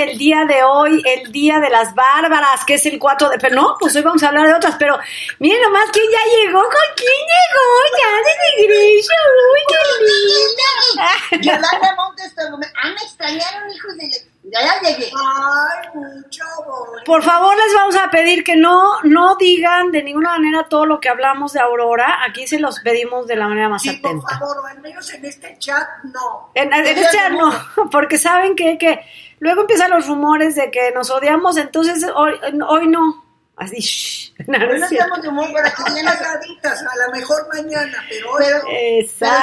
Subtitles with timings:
[0.00, 3.38] el día de hoy, el día de las bárbaras, que es el 4 de...
[3.38, 4.98] Pero no, pues hoy vamos a hablar de otras, pero
[5.38, 7.66] miren nomás quién ya llegó, ¿con quién llegó?
[8.00, 9.12] Ya de regreso,
[9.52, 11.52] uy, qué linda.
[11.52, 14.30] Yolanda Montes, ah, me extrañaron, hijos de...
[14.42, 15.10] Ya, ya llegué.
[15.14, 17.04] Ay, mucho bonito.
[17.04, 20.98] Por favor, les vamos a pedir que no, no digan de ninguna manera todo lo
[20.98, 22.24] que hablamos de Aurora.
[22.26, 25.24] Aquí se los pedimos de la manera más Sí, por favor, o al menos en
[25.26, 26.50] este chat, no.
[26.54, 27.52] En, en este no,
[27.92, 29.04] porque saben que, que
[29.40, 32.38] luego empiezan los rumores de que nos odiamos, entonces hoy,
[32.68, 33.24] hoy no.
[33.56, 37.06] Así, shh, no, no estamos de humor para que Estamos vienes a...
[37.06, 38.64] lo mejor mañana, pero hoy Pero,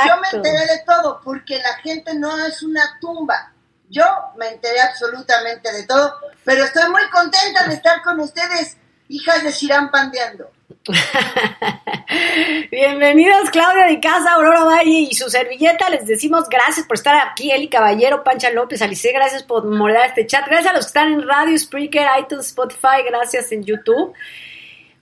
[0.08, 3.54] yo me enteré de todo, porque la gente no es una tumba.
[3.90, 4.04] Yo
[4.38, 8.78] me enteré absolutamente de todo, pero estoy muy contenta de estar con ustedes,
[9.08, 10.52] hijas de Shirán Pandeando.
[12.72, 15.90] Bienvenidos Claudia de Casa, Aurora Valle y su servilleta.
[15.90, 20.26] Les decimos gracias por estar aquí, Eli Caballero, Pancha López, Alice, gracias por moderar este
[20.26, 20.48] chat.
[20.48, 24.14] Gracias a los que están en Radio, Spreaker, iTunes, Spotify, gracias en YouTube.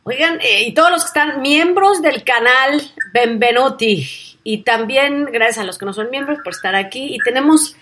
[0.03, 2.81] Oigan, eh, y todos los que están miembros del canal
[3.13, 4.07] Benvenuti.
[4.43, 7.15] Y también gracias a los que no son miembros por estar aquí.
[7.15, 7.75] Y tenemos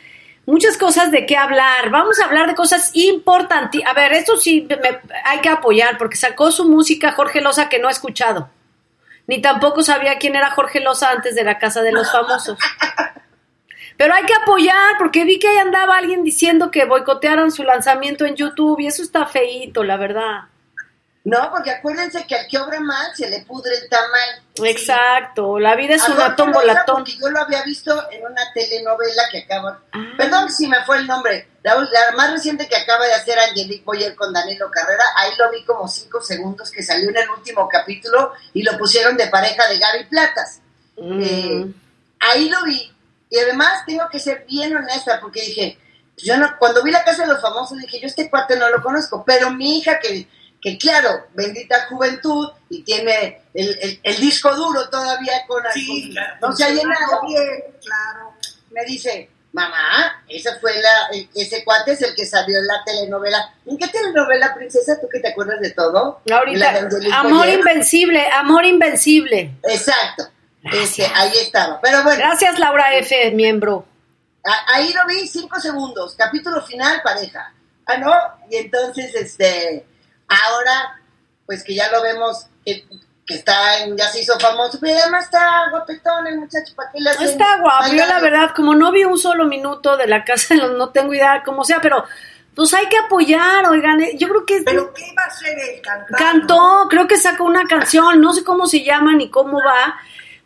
[0.45, 1.89] muchas cosas de qué hablar.
[1.89, 3.81] Vamos a hablar de cosas importantes.
[3.85, 7.79] A ver, esto sí me- hay que apoyar porque sacó su música Jorge Loza que
[7.79, 8.49] no he escuchado.
[9.27, 12.57] Ni tampoco sabía quién era Jorge Loza antes de la Casa de los Famosos.
[13.95, 18.25] Pero hay que apoyar porque vi que ahí andaba alguien diciendo que boicotearan su lanzamiento
[18.25, 20.45] en YouTube y eso está feíto, la verdad.
[21.25, 24.43] No, porque acuérdense que al que obra mal se le pudre el tamal.
[24.65, 26.95] Exacto, la vida es A un Jorge atón Loza, volatón.
[26.97, 29.79] Porque yo lo había visto en una telenovela que acaba.
[29.93, 30.13] Ah.
[30.17, 31.47] Perdón si me fue el nombre.
[31.63, 35.49] La, la más reciente que acaba de hacer Angelique Boyer con Danilo Carrera, ahí lo
[35.49, 39.65] vi como cinco segundos que salió en el último capítulo y lo pusieron de pareja
[39.69, 40.59] de Gaby Platas.
[40.97, 41.21] Mm.
[41.23, 41.73] Eh,
[42.19, 42.91] ahí lo vi.
[43.29, 45.77] Y además tengo que ser bien honesta porque dije,
[46.17, 48.81] yo no, cuando vi la casa de los famosos dije, yo este cuate no lo
[48.83, 50.27] conozco, pero mi hija que,
[50.63, 56.11] que claro, bendita juventud y tiene el, el- el disco duro todavía con, Sí, con-
[56.13, 58.33] claro, no se ha llenado, bien, claro.
[58.71, 62.81] me dice, mamá, esa fue la, el- ese cuate es el que salió en la
[62.85, 63.53] telenovela.
[63.65, 64.97] ¿En qué telenovela, princesa?
[65.01, 66.21] ¿Tú que te acuerdas de todo?
[66.25, 69.51] En la de Ahorita, amor invencible, amor invencible.
[69.63, 70.29] Exacto.
[70.71, 71.81] Este, ahí estaba.
[71.81, 73.85] Pero bueno, Gracias Laura F, miembro.
[74.73, 77.53] Ahí lo vi cinco segundos, capítulo final, pareja.
[77.85, 78.13] Ah, ¿no?
[78.49, 79.85] Y entonces, este,
[80.27, 80.99] ahora,
[81.45, 82.85] pues que ya lo vemos, que,
[83.25, 86.99] que está, en- ya se hizo famoso, pero además está guapetón el muchacho, ¿para qué
[86.99, 90.07] le No hacen está guapo, yo la verdad, como no vi un solo minuto de
[90.07, 92.03] la casa de los, no tengo idea cómo sea, pero
[92.55, 95.57] pues hay que apoyar, oigan, eh, yo creo que es- Pero ¿qué va a ser
[95.57, 96.17] el cantar?
[96.19, 99.99] cantó, creo que sacó una canción, no sé cómo se llama ni cómo va,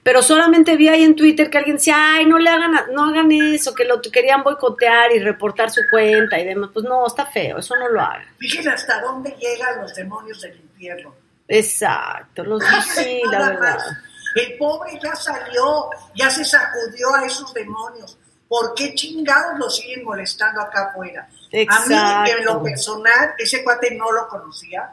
[0.07, 3.03] pero solamente vi ahí en Twitter que alguien decía, ay, no le hagan, a- no
[3.09, 7.25] hagan eso, que lo querían boicotear y reportar su cuenta y demás, pues no, está
[7.25, 8.25] feo, eso no lo hagan.
[8.37, 11.13] Fíjense hasta dónde llegan los demonios del infierno.
[11.49, 12.63] Exacto, los
[12.95, 13.75] sí, la Nada verdad.
[13.75, 13.97] más.
[14.35, 18.17] El pobre ya salió, ya se sacudió a esos demonios.
[18.47, 21.23] ¿Por qué chingados lo siguen molestando acá afuera?
[21.23, 22.31] A mí, Exacto.
[22.31, 24.89] en lo personal, ese cuate no lo conocía.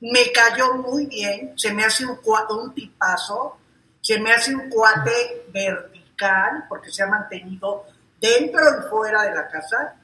[0.00, 2.20] Me cayó muy bien, se me hace un,
[2.50, 3.56] un tipazo,
[4.00, 7.84] se me hace un cuate vertical, porque se ha mantenido
[8.20, 9.94] dentro y fuera de la casa.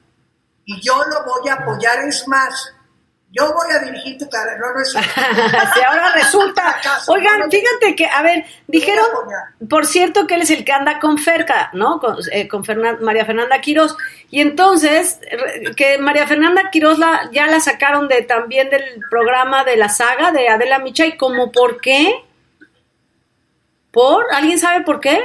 [0.65, 2.73] Y yo lo voy a apoyar, es más,
[3.29, 4.95] Yo voy a dirigir tu carrera, no, no es
[5.85, 6.77] ahora resulta.
[7.07, 9.05] Oigan, fíjate que, a ver, dijeron,
[9.69, 11.99] por cierto, que él es el que anda con Ferca, ¿no?
[11.99, 13.97] Con, eh, con Fernan- María Fernanda Quirós.
[14.31, 15.19] Y entonces,
[15.75, 20.31] que María Fernanda Quirós la, ya la sacaron de también del programa de la saga
[20.31, 21.05] de Adela Micha.
[21.05, 22.13] ¿Y como por qué?
[23.97, 24.31] ¿Por?
[24.31, 25.19] ¿Alguien sabe por qué?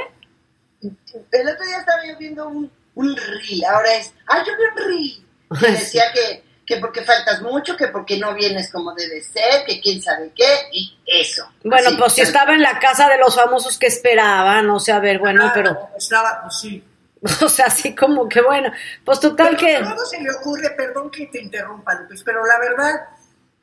[0.81, 4.87] El otro día estaba yo viendo un, un reel, ahora es, ah, yo vi un
[4.89, 5.27] reel.
[5.59, 9.79] Que decía que, que porque faltas mucho, que porque no vienes como debe ser, que
[9.79, 11.47] quién sabe qué, y eso.
[11.63, 14.95] Bueno, Así, pues si estaba en la casa de los famosos que esperaban, o sea,
[14.95, 16.83] a ver, bueno, pero, Estaba, pues sí.
[17.45, 18.71] o sea, así como que bueno,
[19.05, 22.95] pues total que, Luego se le ocurre, perdón que te interrumpa, Lupis, pero la verdad,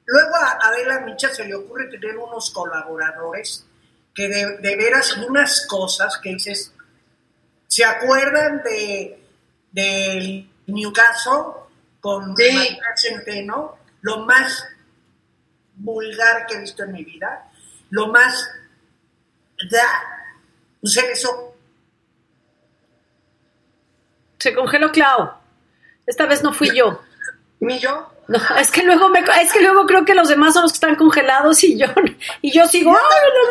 [0.05, 3.67] luego a Adela Micha se le ocurre tener unos colaboradores
[4.21, 6.75] que de, de veras unas cosas que dices,
[7.67, 9.17] ¿se acuerdan de
[9.73, 11.65] del Newcastle
[12.01, 12.79] con Sí.
[12.97, 13.79] Centeno?
[14.03, 14.67] Lo más
[15.77, 17.51] vulgar que he visto en mi vida,
[17.91, 18.51] lo más
[19.71, 19.87] da,
[20.83, 21.51] se ocurre
[24.39, 25.35] se congeló Clau.
[26.07, 27.03] Esta vez no fui yo.
[27.61, 28.10] Ni yo.
[28.31, 30.77] No, es que luego me, es que luego creo que los demás son los que
[30.77, 31.87] están congelados y yo
[32.43, 32.99] y yo sigo, "Ay,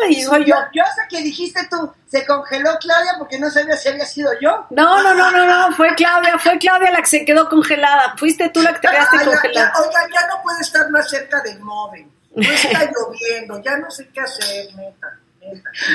[0.00, 0.54] no", y soy yo.
[0.72, 4.66] Yo, hasta que dijiste tú, se congeló Claudia porque no sabía si había sido yo.
[4.70, 8.14] No, no, no, no, no, fue Claudia, fue Claudia la que se quedó congelada.
[8.16, 9.72] Fuiste tú la que te quedaste Ay, ya- congelada.
[9.76, 12.06] ya- oigan, ya no puede estar más cerca del móvil.
[12.34, 15.18] No está lloviendo, ya no sé qué hacer, neta.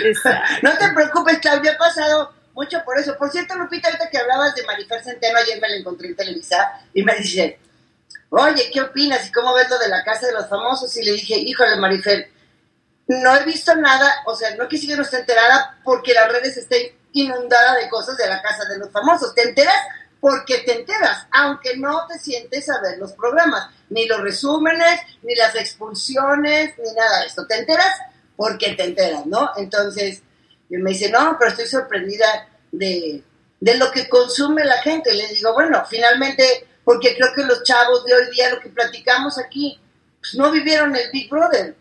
[0.03, 0.43] neta.
[0.61, 3.17] No te preocupes, Claudia, ha pasado mucho por eso.
[3.17, 6.71] Por cierto, Lupita, ahorita que hablabas de Marifer Centeno, ayer me la encontré en Televisa
[6.93, 7.59] y me dice,
[8.29, 9.27] oye, ¿qué opinas?
[9.27, 10.95] ¿Y cómo ves lo de la Casa de los Famosos?
[10.97, 12.29] Y le dije, híjole, Marifer,
[13.07, 16.95] no he visto nada, o sea, no quisiera no esté enterada porque las redes estén
[17.13, 19.33] inundadas de cosas de la Casa de los Famosos.
[19.33, 19.75] Te enteras
[20.19, 25.35] porque te enteras, aunque no te sientes a ver los programas, ni los resúmenes, ni
[25.35, 27.45] las expulsiones, ni nada de esto.
[27.45, 27.95] Te enteras
[28.35, 29.51] porque te enteras, ¿no?
[29.55, 30.23] Entonces,
[30.69, 33.23] y me dice, no, pero estoy sorprendida de,
[33.59, 35.13] de lo que consume la gente.
[35.13, 39.37] Le digo, bueno, finalmente, porque creo que los chavos de hoy día, lo que platicamos
[39.37, 39.79] aquí,
[40.21, 41.75] pues no vivieron el Big Brother,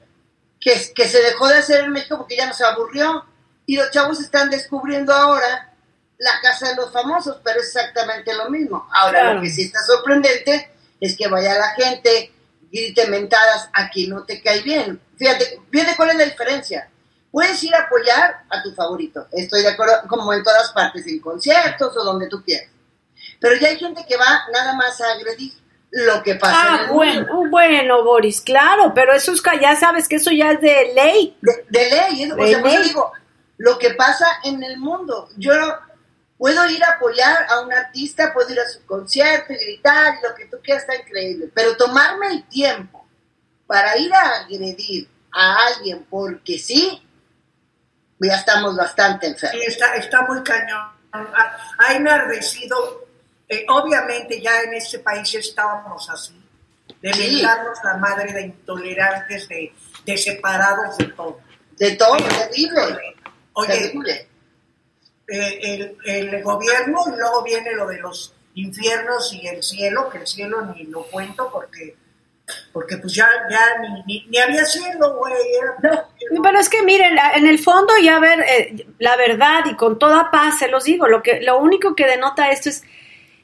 [0.61, 3.25] que, que se dejó de hacer en México porque ya no se aburrió.
[3.67, 5.71] Y los chavos están descubriendo ahora
[6.19, 8.89] la casa de los famosos, pero es exactamente lo mismo.
[8.93, 9.35] Ahora, Claro.
[9.37, 10.71] lo que sí está sorprendente
[11.01, 12.33] es que vaya la gente,
[12.73, 15.01] grite mentadas a quien no te cae bien.
[15.19, 16.89] Fíjate, fíjate cuál es la diferencia.
[17.31, 21.19] Puedes ir a apoyar a tu favorito, estoy de acuerdo, como en todas partes, en
[21.21, 22.69] conciertos o donde tú quieras.
[23.41, 25.53] Pero ya hay gente que va nada más a agredir
[25.91, 26.95] lo que pasa en Ah, el mundo.
[26.95, 30.93] bueno, bueno, Boris, claro, pero eso es que ya sabes que eso ya es de
[30.95, 31.37] ley.
[31.41, 32.33] de, de ley, ¿eh?
[32.33, 32.89] o De sea, por eso ley.
[32.89, 33.13] digo,
[33.59, 35.29] lo que pasa en el mundo.
[35.37, 35.53] Yo
[36.37, 40.27] puedo ir a apoyar a un artista, puedo ir a su concierto y gritar y
[40.29, 43.07] lo que tú quieras está increíble, pero tomarme el tiempo
[43.67, 47.01] para ir a agredir a alguien porque sí,
[48.21, 49.65] ya estamos bastante Sí, enfermos.
[49.67, 50.89] está, está muy cañón.
[51.13, 53.04] Ha, ha enardecido.
[53.49, 56.41] Eh, obviamente ya en este país estábamos así,
[57.03, 57.37] de Sí.
[57.37, 59.73] mentarnos la madre de intolerantes, de,
[60.07, 61.41] de separados de todo.
[61.79, 63.15] De todo, terrible,
[63.55, 64.29] Oye, terrible.
[65.29, 65.97] eh, el,
[66.33, 70.63] el gobierno y luego viene lo de los infiernos y el cielo, que el cielo
[70.67, 71.97] ni lo cuento porque
[72.75, 75.33] porque pues ya, ya ni, ni, ni había cielo, güey.
[75.83, 76.07] era-
[76.43, 79.99] Pero es que miren, en el fondo y a ver, eh, la verdad y con
[79.99, 82.83] toda paz se los digo, lo que lo único que denota esto es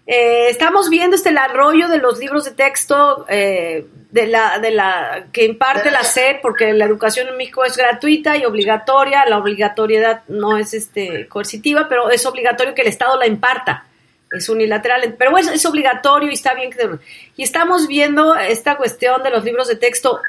[0.06, 5.44] eh, estamos viendo este el arroyo de los libros de texto eh, de la que
[5.44, 10.56] imparte la SED porque la educación en México es gratuita y obligatoria, la obligatoriedad no
[10.56, 13.86] es este coercitiva, pero es obligatorio que el Estado la imparta.
[14.32, 16.88] Es unilateral, pero bueno, es obligatorio y está bien que
[17.36, 20.20] y estamos viendo esta cuestión de los libros de texto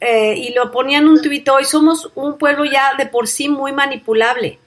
[0.00, 3.48] eh, y lo ponía en un tuit hoy, somos un pueblo ya de por sí
[3.48, 4.58] muy manipulable.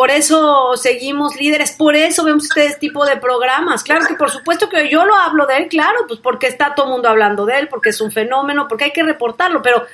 [0.00, 3.82] Por eso seguimos líderes, por eso vemos este tipo de programas.
[3.82, 6.86] Claro que por supuesto que yo lo hablo de él, claro, pues porque está todo
[6.86, 9.84] el mundo hablando de él, porque es un fenómeno, porque hay que reportarlo, pero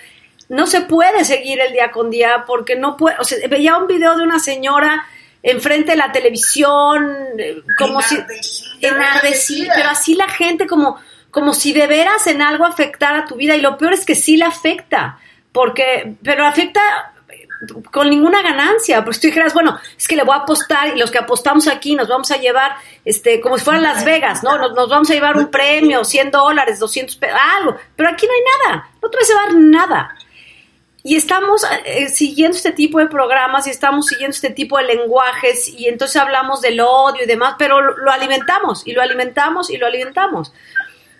[0.48, 3.88] no se puede seguir el día con día porque no puede, o sea, veía un
[3.88, 5.04] video de una señora
[5.42, 7.04] enfrente de la televisión,
[7.36, 8.16] eh, como si
[8.82, 9.72] Enardecida.
[9.74, 11.00] pero así la gente como,
[11.32, 14.36] como si de veras en algo afectara tu vida y lo peor es que sí
[14.36, 15.18] la afecta,
[15.50, 17.12] porque, pero afecta
[17.90, 21.10] con ninguna ganancia, pues tú dijeras, bueno, es que le voy a apostar y los
[21.10, 24.58] que apostamos aquí nos vamos a llevar, este, como si fueran Las Vegas, ¿no?
[24.58, 28.70] Nos, vamos a llevar un premio, 100 dólares, 200 pesos, algo, pero aquí no hay
[28.72, 30.16] nada, no te vas a llevar nada.
[31.02, 35.68] Y estamos eh, siguiendo este tipo de programas y estamos siguiendo este tipo de lenguajes
[35.68, 39.86] y entonces hablamos del odio y demás, pero lo alimentamos y lo alimentamos y lo
[39.86, 40.52] alimentamos.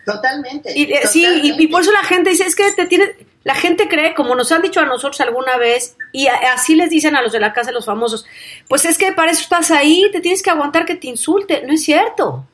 [0.07, 0.71] Totalmente.
[0.73, 1.25] Y, eh, sí,
[1.59, 3.09] y, por eso la gente dice, es que te tienes,
[3.43, 6.89] la gente cree, como nos han dicho a nosotros alguna vez, y a- así les
[6.89, 8.25] dicen a los de la casa de los famosos,
[8.69, 11.63] pues es que para eso estás ahí, te tienes que aguantar que te insulte.
[11.67, 12.45] No es cierto,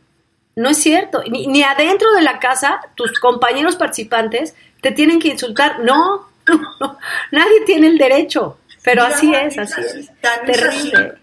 [0.56, 1.24] no es cierto.
[1.30, 5.80] Ni, ni adentro de la casa, tus compañeros participantes te tienen que insultar.
[5.82, 6.98] No, no,
[7.32, 8.58] nadie tiene el derecho.
[8.84, 10.10] Pero Mira, así es, así es.
[10.46, 11.14] Terrible.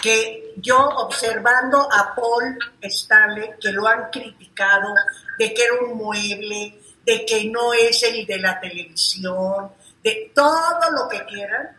[0.00, 4.94] que yo observando a Paul Stanley, que lo han criticado
[5.38, 9.72] de que era un mueble, de que no es el de la televisión,
[10.02, 11.76] de todo lo que quieran,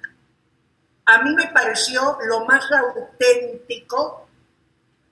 [1.06, 4.28] a mí me pareció lo más auténtico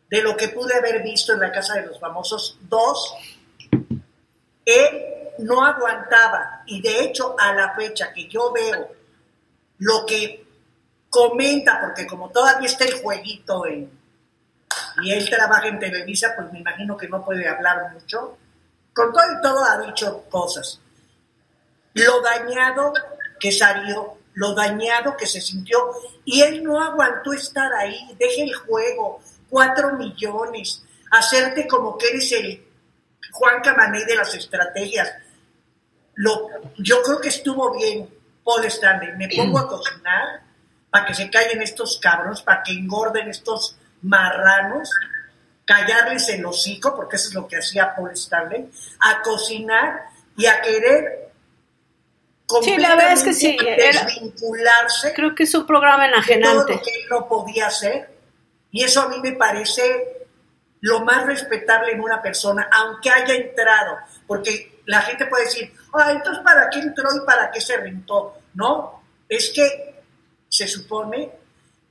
[0.10, 2.58] de lo que pude haber visto en la Casa de los Famosos.
[2.62, 3.16] Dos,
[4.66, 5.02] él
[5.40, 8.92] no aguantaba y de hecho a la fecha que yo veo
[9.80, 10.45] lo que
[11.16, 13.90] comenta, porque como todavía está el jueguito en,
[15.02, 18.38] y él trabaja en Televisa, pues me imagino que no puede hablar mucho.
[18.94, 20.82] Con todo y todo ha dicho cosas.
[21.94, 22.92] Lo dañado
[23.40, 25.78] que salió, lo dañado que se sintió,
[26.26, 32.30] y él no aguantó estar ahí, deje el juego, cuatro millones, hacerte como que eres
[32.34, 32.68] el
[33.32, 35.14] Juan Camané de las estrategias.
[36.16, 38.10] Lo, yo creo que estuvo bien
[38.44, 39.14] Paul Stanley.
[39.18, 40.45] Me pongo a cocinar
[40.96, 44.90] para que se callen estos cabros, para que engorden estos marranos,
[45.66, 48.72] callarles el hocico, porque eso es lo que hacía Paul Stanley,
[49.02, 50.04] a cocinar
[50.38, 51.32] y a querer
[52.62, 56.10] Sí, la verdad es que sí, completamente era- desvincularse Creo que es un programa de
[56.12, 56.74] todo enajenante.
[56.76, 58.10] lo que él no podía hacer.
[58.72, 60.28] Y eso a mí me parece
[60.80, 63.98] lo más respetable en una persona, aunque haya entrado.
[64.28, 68.38] Porque la gente puede decir, ah, entonces ¿para qué entró y para qué se rentó?
[68.54, 69.95] No, es que
[70.58, 71.32] se supone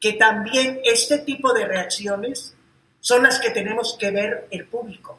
[0.00, 2.54] que también este tipo de reacciones
[3.00, 5.18] son las que tenemos que ver el público.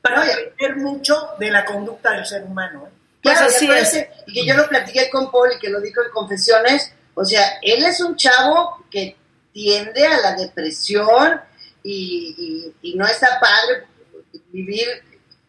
[0.00, 2.86] Para aprender mucho de la conducta del ser humano.
[2.86, 2.90] ¿eh?
[3.22, 6.02] Pues Claro, y así Y que yo lo platiqué con Paul y que lo dijo
[6.02, 6.92] en confesiones.
[7.14, 9.16] O sea, él es un chavo que
[9.52, 11.40] tiende a la depresión
[11.84, 13.84] y, y- y no está padre
[14.50, 14.86] vivir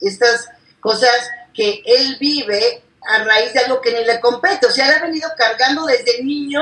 [0.02, 4.66] estas cosas que él vive a raíz de algo que ni le compete.
[4.68, 6.62] O sea, él ha venido cargando desde niño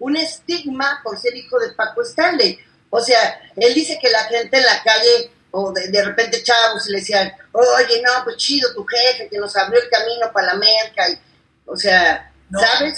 [0.00, 2.58] un estigma por ser hijo de Paco Stanley.
[2.90, 6.86] O sea, él dice que la gente en la calle o de, de repente chavos
[6.88, 10.54] le decían, oye, no, pues chido tu jefe que nos abrió el camino para la
[10.54, 11.08] merca.
[11.08, 11.18] Y,
[11.66, 12.96] o sea, No, ¿sabes?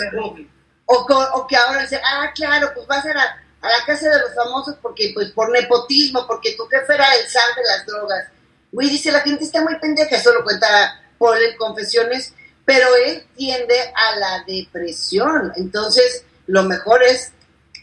[0.86, 3.22] O, co- o que ahora dicen, ah, claro, pues vas a la,
[3.62, 7.28] a la casa de los famosos porque, pues, por nepotismo, porque tu jefe era el
[7.28, 8.26] zar de las drogas.
[8.72, 12.32] Güey, dice, la gente está muy pendeja, eso lo cuenta Paul en Confesiones,
[12.64, 15.52] pero él tiende a la depresión.
[15.56, 17.32] Entonces, lo mejor es,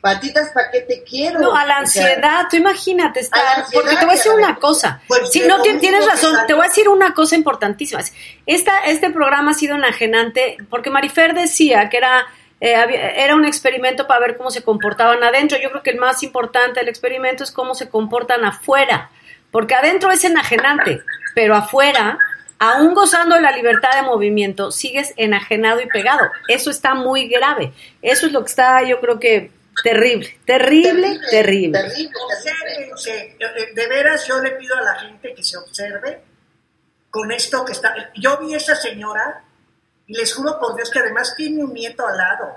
[0.02, 1.40] patitas, ¿para qué te quiero?
[1.40, 4.56] No, a la O sea, ansiedad, tú imagínate estar, porque te voy a decir una
[4.56, 8.02] cosa, Pues sí, de no tienes razón, te voy a decir una cosa importantísima.
[8.46, 12.26] Esta, este programa ha sido enajenante, porque Marifer decía que era,
[12.62, 15.58] eh, había- era un experimento para ver cómo se comportaban adentro.
[15.62, 19.10] Yo creo que el más importante del experimento es cómo se comportan afuera,
[19.52, 21.02] porque adentro es enajenante,
[21.36, 22.18] pero afuera,
[22.60, 26.30] aún gozando de la libertad de movimiento, sigues enajenado y pegado.
[26.48, 27.74] Eso está muy grave.
[28.02, 29.52] Eso es lo que está, yo creo que
[29.82, 31.32] terrible, terrible, terrible.
[31.32, 32.12] terrible, terrible.
[32.26, 36.22] Obsérvense, eh, de veras yo le pido a la gente que se observe
[37.10, 37.96] con esto que está.
[38.16, 39.44] Yo vi a esa señora
[40.06, 42.56] y les juro por Dios que además tiene un nieto al lado.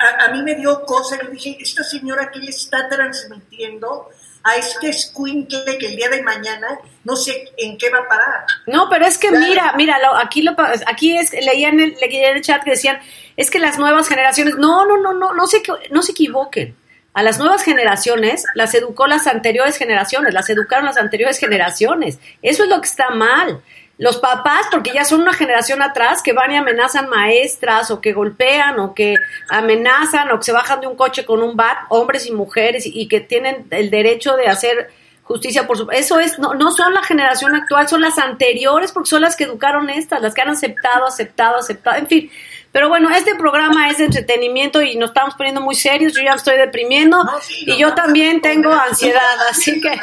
[0.00, 4.10] A, a mí me dio cosa, y dije, esta señora que le está transmitiendo
[4.48, 6.66] a este squinkle que el día de mañana
[7.04, 8.44] no sé en qué va a parar.
[8.66, 9.44] No, pero es que Claro.
[9.46, 10.54] mira, mira, lo- aquí lo
[10.86, 12.98] aquí es leía en el leía en el chat que decían,
[13.36, 16.76] es que las nuevas generaciones, no, no, no, no, no se no se equivoquen.
[17.12, 22.18] A las nuevas generaciones las educó las anteriores generaciones, las educaron las anteriores generaciones.
[22.42, 23.62] Eso es lo que está mal.
[23.98, 28.12] Los papás, porque ya son una generación atrás, que van y amenazan maestras, o que
[28.12, 29.14] golpean, o que
[29.48, 33.08] amenazan, o que se bajan de un coche con un bat, hombres y mujeres, y,
[33.08, 34.90] que tienen el derecho de hacer
[35.22, 35.90] justicia por su...
[35.90, 39.44] Eso es, no, no son la generación actual, son las anteriores, porque son las que
[39.44, 42.30] educaron estas, las que han aceptado, aceptado, aceptado, en fin.
[42.76, 46.32] Pero bueno, este programa es de entretenimiento y nos estamos poniendo muy serios, yo ya
[46.32, 49.98] me estoy deprimiendo No, sí, y yo no, también tengo ansiedad, así que...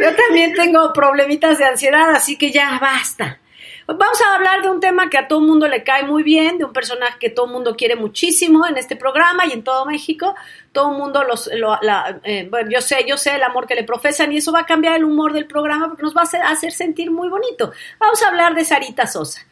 [0.00, 3.38] Yo también tengo problemitas de ansiedad, así que ya basta.
[3.86, 6.58] Vamos a hablar de un tema que a todo el mundo le cae muy bien,
[6.58, 9.86] de un personaje que todo el mundo quiere muchísimo en este programa y en todo
[9.86, 10.34] México.
[10.72, 13.76] Todo el mundo los, lo- la- eh, bueno, yo sé, yo sé el amor que
[13.76, 16.24] le profesan y eso va a cambiar el humor del programa porque nos va a
[16.24, 17.70] hacer, hacer sentir muy bonito.
[18.00, 19.46] Vamos a hablar de Sarita Sosa.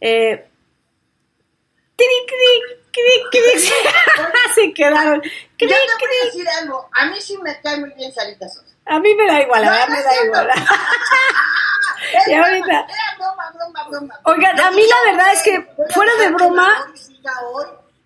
[0.00, 0.44] Eh,
[1.98, 3.72] cric, cric, cric.
[4.54, 5.20] Se quedaron.
[5.22, 6.88] Yo Cric, te voy a decir algo.
[6.92, 8.66] A mí sí me cae muy bien Sarita Sosa.
[8.86, 10.48] A mí me da igual, verdad no me da igual.
[12.26, 12.86] Y ahorita-
[13.18, 14.20] broma, broma, broma.
[14.24, 16.90] Oigan, a mí la verdad es que, a fuera de broma,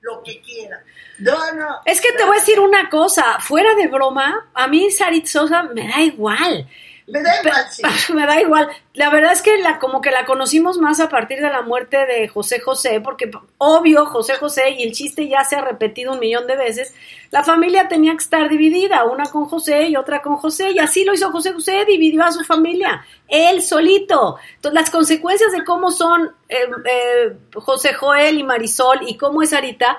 [0.00, 0.82] lo que quiera.
[1.18, 1.68] No, no.
[1.84, 5.62] Es que te voy a decir una cosa, fuera de broma, a mí Sarit Sosa
[5.62, 6.66] me da igual.
[7.06, 7.82] Me da igual, sí.
[8.14, 8.68] Me da igual.
[8.94, 12.06] La verdad es que la como que la conocimos más a partir de la muerte
[12.06, 16.20] de José José, porque obvio José José y el chiste ya se ha repetido un
[16.20, 16.94] millón de veces.
[17.30, 21.04] La familia tenía que estar dividida, una con José y otra con José, y así
[21.04, 24.36] lo hizo José José, dividió a su familia, él solito.
[24.56, 29.52] Entonces las consecuencias de cómo son eh, eh, José Joel y Marisol y cómo es
[29.52, 29.98] Arita,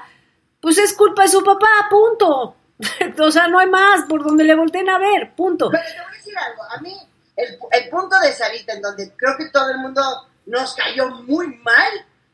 [0.61, 2.55] pues es culpa de su papá, punto.
[3.19, 5.69] o sea, no hay más por donde le volteen a ver, punto.
[5.69, 6.95] Pero decir algo, a mí
[7.35, 10.01] el, el punto de Sarita, en donde creo que todo el mundo
[10.45, 11.91] nos cayó muy mal,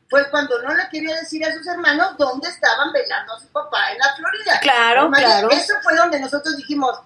[0.08, 3.92] fue cuando no le quería decir a sus hermanos dónde estaban velando a su papá
[3.92, 4.58] en la Florida.
[4.60, 5.50] Claro, Además, claro.
[5.50, 6.98] Eso fue donde nosotros dijimos,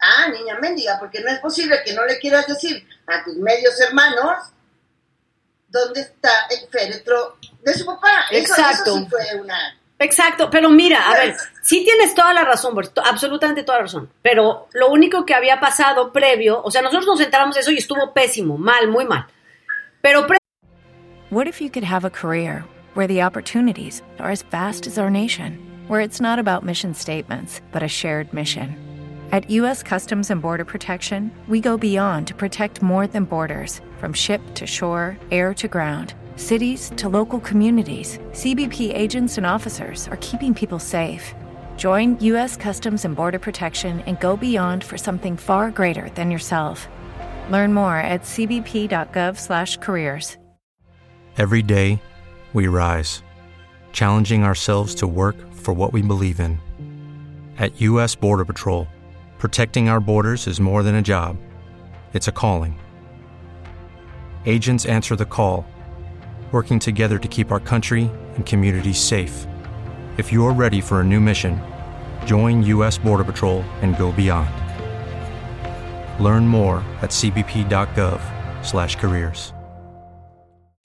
[0.00, 3.78] ah, niña mendiga, porque no es posible que no le quieras decir a tus medios
[3.80, 4.38] hermanos
[5.68, 8.24] dónde está el féretro de su papá.
[8.30, 8.96] Eso- Exacto.
[8.96, 9.78] Eso, sí fue una...
[9.98, 12.74] Exacto, pero mira, a ver, sí tienes toda la razón,
[13.04, 17.20] absolutamente toda la razón, pero lo único que había pasado previo, o sea, nosotros nos
[17.20, 19.26] enteramos de eso y estuvo pésimo, mal, muy mal,
[20.02, 20.38] pero pre-
[21.30, 25.10] What if you could have a career where the opportunities are as vast as our
[25.10, 28.76] nation, where it's not about mission statements, but a shared mission?
[29.32, 29.82] At U.S.
[29.82, 34.66] Customs and Border Protection, we go beyond to protect more than borders from ship to
[34.66, 36.14] shore, air to ground.
[36.36, 41.34] Cities to local communities, CBP agents and officers are keeping people safe.
[41.78, 42.58] Join U.S.
[42.58, 46.88] Customs and Border Protection and go beyond for something far greater than yourself.
[47.50, 50.36] Learn more at cbp.gov/careers.
[51.38, 52.02] Every day,
[52.52, 53.22] we rise,
[53.92, 56.60] challenging ourselves to work for what we believe in.
[57.58, 58.14] At U.S.
[58.14, 58.86] Border Patrol,
[59.38, 61.38] protecting our borders is more than a job,
[62.12, 62.78] it's a calling.
[64.44, 65.64] Agents answer the call,
[66.52, 69.46] working together to keep our country and communities safe.
[70.16, 71.60] If you're ready for a new mission,
[72.24, 72.96] join U.S.
[72.96, 74.48] Border Patrol and go beyond.
[76.18, 79.52] Learn more at cbp.gov/careers.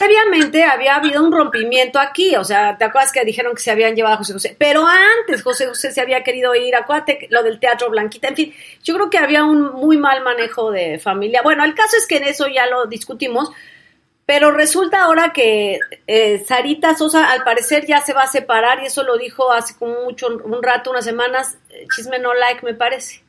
[0.02, 3.96] previamente había habido un rompimiento aquí, o sea, ¿te acuerdas que dijeron que se habían
[3.96, 4.56] llevado a José José?
[4.58, 8.54] Pero antes José José se había querido ir, acuérdate lo del Teatro Blanquita, en fin,
[8.84, 11.44] yo creo que había un muy mal manejo de familia.
[11.44, 13.52] Bueno, el caso es que en eso ya lo discutimos,
[14.32, 18.86] pero resulta ahora que eh, Sarita Sosa al parecer ya se va a separar y
[18.86, 22.74] eso lo dijo hace como mucho, un rato, unas semanas, eh, chisme no like me
[22.74, 23.24] parece.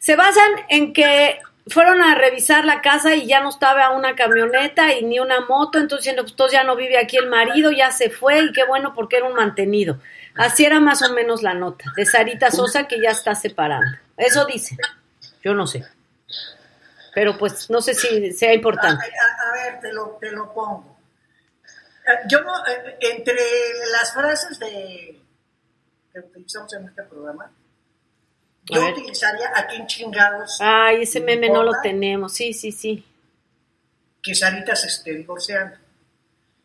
[0.00, 4.92] Se basan en que fueron a revisar la casa y ya no estaba una camioneta
[4.92, 8.40] y ni una moto, entonces, entonces ya no vive aquí el marido, ya se fue
[8.40, 10.00] y qué bueno porque era un mantenido.
[10.34, 13.96] Así era más o menos la nota de Sarita Sosa que ya está separando.
[14.16, 14.76] Eso dice.
[15.44, 15.84] Yo no sé.
[17.14, 19.04] Pero pues no sé si sea A, importante.
[19.04, 20.96] a- a ver, te lo, te lo pongo.
[22.06, 23.36] Eh, Yo no, eh, entre
[23.92, 25.20] las frases de
[26.12, 31.62] que utilizamos en este programa, A yo utilizaría a quién chingados Ay, ese meme no
[31.62, 32.32] lo tenemos.
[32.34, 33.04] Sí, sí, sí.
[34.22, 35.76] que Sarita se esté divorciando.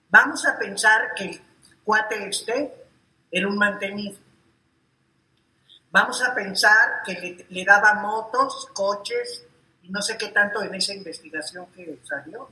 [0.09, 1.41] Vamos a pensar que el
[1.83, 2.73] cuate este
[3.31, 4.17] era un mantenido.
[5.91, 9.45] Vamos a pensar que le, le daba motos, coches
[9.83, 12.49] y no sé qué tanto en esa investigación que salió.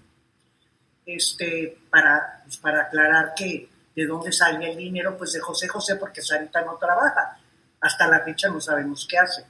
[1.06, 5.96] Este, para, pues, para aclarar que de dónde salía el dinero, pues de José José,
[5.96, 7.38] porque Sarita no trabaja.
[7.80, 9.44] Hasta la fecha no sabemos qué hace.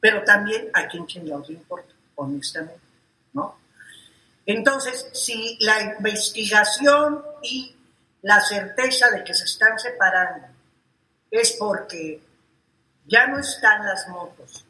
[0.00, 2.80] Pero también a quién chingados le importa, honestamente,
[3.32, 3.58] ¿no?
[4.46, 7.76] Entonces, si la investigación y
[8.22, 10.46] la certeza de que se están separando
[11.30, 12.22] es porque
[13.06, 14.64] ya no están las motos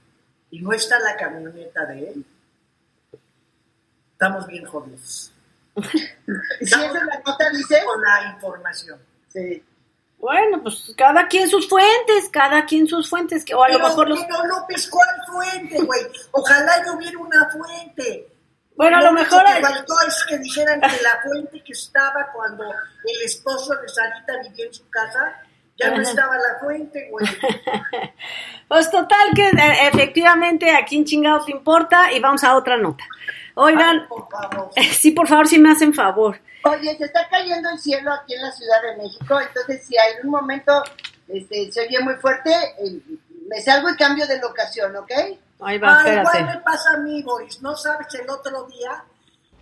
[0.51, 2.25] y no está la camioneta de él,
[4.19, 5.33] estamos bien jodidos.
[6.59, 7.83] Si esa es la nota, dice...
[7.85, 8.99] Con la información.
[9.29, 9.65] Sí.
[10.19, 13.89] Bueno, pues cada quien sus fuentes, cada quien sus fuentes, que, o a lo Pero,
[13.89, 14.25] mejor los...
[14.25, 16.01] pero, López, ¿cuál fuente, güey?
[16.33, 18.29] Ojalá yo hubiera una fuente.
[18.75, 19.45] Bueno, a lo mejor...
[19.45, 24.33] que faltó es que dijeran que la fuente que estaba cuando el esposo de Sarita
[24.43, 25.41] vivía en su casa,
[25.79, 27.25] ya no estaba la fuente, güey.
[28.69, 33.03] Pues total que eh, efectivamente a quién chingado te importa y vamos a otra nota.
[33.61, 34.71] Oigan, Ay, por favor.
[34.93, 36.39] sí, por favor, si me hacen favor.
[36.65, 40.15] Oye, se está cayendo el cielo aquí en la Ciudad de México, entonces si hay
[40.23, 40.83] un momento
[41.29, 43.01] este, se oye muy fuerte, eh,
[43.49, 45.11] me salgo y cambio de locación, ¿ok?
[45.61, 47.61] Ahí va, Ay, igual me pasa a mí, Boris.
[47.63, 49.03] ¿No sabes el otro día?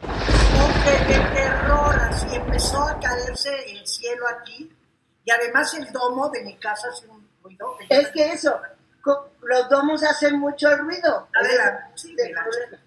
[0.00, 4.70] Porque de terror, así empezó a caerse el cielo aquí.
[5.24, 7.76] Y además el domo de mi casa hace un ruido.
[7.88, 8.60] Es que eso,
[9.02, 11.28] co- los domos hacen mucho ruido.
[11.34, 12.58] Adelante, sí, Ese es el adelante.
[12.60, 12.82] problema.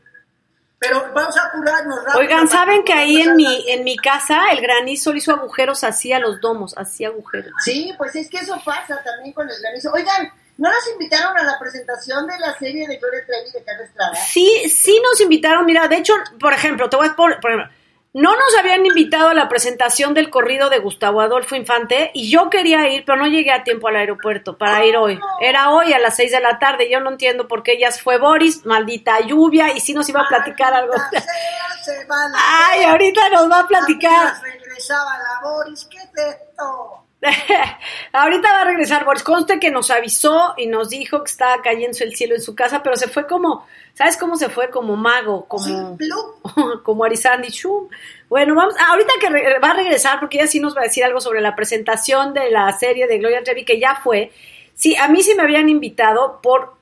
[0.79, 2.19] Pero vamos a apurarnos rápido.
[2.19, 6.19] Oigan, ¿saben que ahí en mi, en mi casa el granizo hizo agujeros así a
[6.19, 6.73] los domos?
[6.77, 7.51] Hacía agujeros.
[7.63, 9.91] Sí, pues es que eso pasa también con el granizo.
[9.91, 13.83] Oigan, ¿no nos invitaron a la presentación de la serie de Gloria Trevi de Carla
[13.83, 14.15] Estrada?
[14.15, 17.75] Sí, sí nos invitaron, mira, de hecho, por ejemplo, te voy a poner, por ejemplo,
[18.13, 22.49] no nos habían invitado a la presentación del corrido de Gustavo Adolfo Infante y yo
[22.49, 25.19] quería ir, pero no llegué a tiempo al aeropuerto para ir hoy.
[25.41, 28.17] Era hoy a las seis de la tarde, yo no entiendo por qué ya fue
[28.17, 30.93] Boris, maldita lluvia, y sí nos iba a platicar algo.
[32.35, 34.41] Ay, ahorita nos va a platicar.
[34.41, 37.08] Regresaba la Boris, ¿qué es esto?
[38.13, 39.23] Ahorita va a regresar Boris.
[39.23, 42.82] Conste que nos avisó y nos dijo que estaba cayendo el cielo en su casa,
[42.82, 44.69] pero se fue como, ¿sabes cómo se fue?
[44.69, 45.97] Como mago, como,
[46.84, 47.89] como Arizandi Shum.
[48.29, 50.86] Bueno, vamos, ah, ahorita que re- va a regresar, porque ella sí nos va a
[50.86, 54.32] decir algo sobre la presentación de la serie de Gloria Trevi, que ya fue.
[54.73, 56.75] Sí, a mí sí me habían invitado por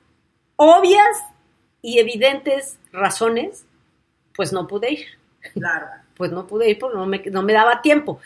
[0.56, 1.18] obvias
[1.82, 3.66] y evidentes razones,
[4.36, 5.06] pues no pude ir
[5.54, 5.88] Claro.
[6.16, 8.20] pues no pude ir porque no me, no me daba tiempo.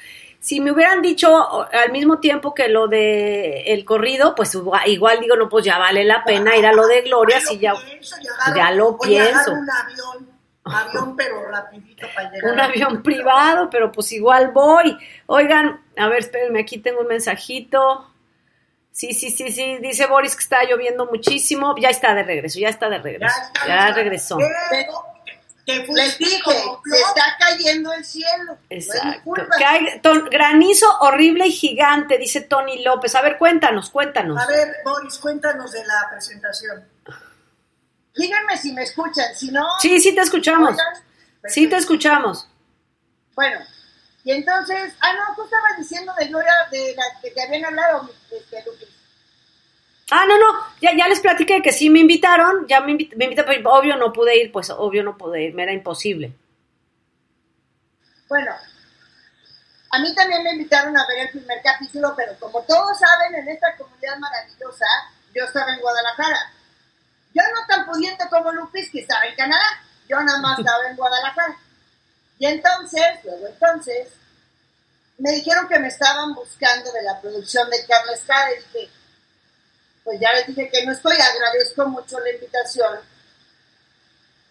[0.43, 4.55] Si me hubieran dicho al mismo tiempo que lo de el corrido, pues
[4.87, 7.73] igual, digo, no, pues ya vale la pena ir a lo de Gloria, si ya
[7.75, 8.15] pienso,
[8.55, 9.51] ya lo voy a agarrar pienso.
[9.53, 10.29] un avión,
[10.65, 12.53] avión pero rapidito para llegar.
[12.53, 14.97] un avión privado, pero pues igual voy.
[15.27, 18.07] Oigan, a ver, espérenme, aquí tengo un mensajito.
[18.91, 21.75] Sí, sí, sí, sí, dice Boris que está lloviendo muchísimo.
[21.79, 23.35] Ya está de regreso, ya está de regreso.
[23.53, 23.93] está, Ya está.
[23.93, 24.37] regresó.
[24.71, 24.91] Pero,
[25.65, 28.53] Les dije, se está cayendo el cielo.
[28.53, 29.21] No Exacto.
[29.23, 29.55] culpa.
[29.57, 33.13] Que hay ton- granizo horrible y gigante, dice Tony López.
[33.15, 34.41] A ver, cuéntanos, cuéntanos.
[34.41, 36.85] A ver, Boris, cuéntanos de la presentación.
[38.15, 39.65] Díganme si me escuchan, si no...
[39.79, 40.75] Sí, sí te escuchamos.
[41.47, 42.47] Sí te escuchamos.
[43.35, 43.59] Bueno,
[44.25, 44.93] y entonces...
[44.99, 48.89] Ah, no, tú estabas diciendo de Gloria, de la que te habían hablado, este, Lupis.
[50.11, 50.45] Ah, no, no,
[50.81, 53.95] ya, ya les platiqué que sí me invitaron, ya me, invit- me invitaron, pero obvio
[53.95, 56.33] no pude ir, pues obvio no pude ir, me era imposible.
[58.27, 58.51] Bueno,
[59.91, 63.47] a mí también me invitaron a ver el primer capítulo, pero como todos saben, en
[63.49, 64.85] esta comunidad maravillosa,
[65.33, 66.53] yo estaba en Guadalajara.
[67.33, 69.63] Yo no tan pudiente como Lupis, que estaba en Canadá.
[70.09, 71.57] Yo nada más estaba en Guadalajara.
[72.39, 74.09] Y entonces, luego entonces,
[75.17, 78.47] me dijeron que me estaban buscando de la producción de Carla Estrada.
[78.51, 78.91] Y dije,
[80.03, 82.99] pues ya les dije que no estoy, agradezco mucho la invitación.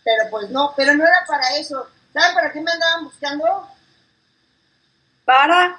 [0.05, 1.87] Pero pues no, pero no era para eso.
[2.13, 3.69] ¿Saben para qué me andaban buscando?
[5.25, 5.79] Para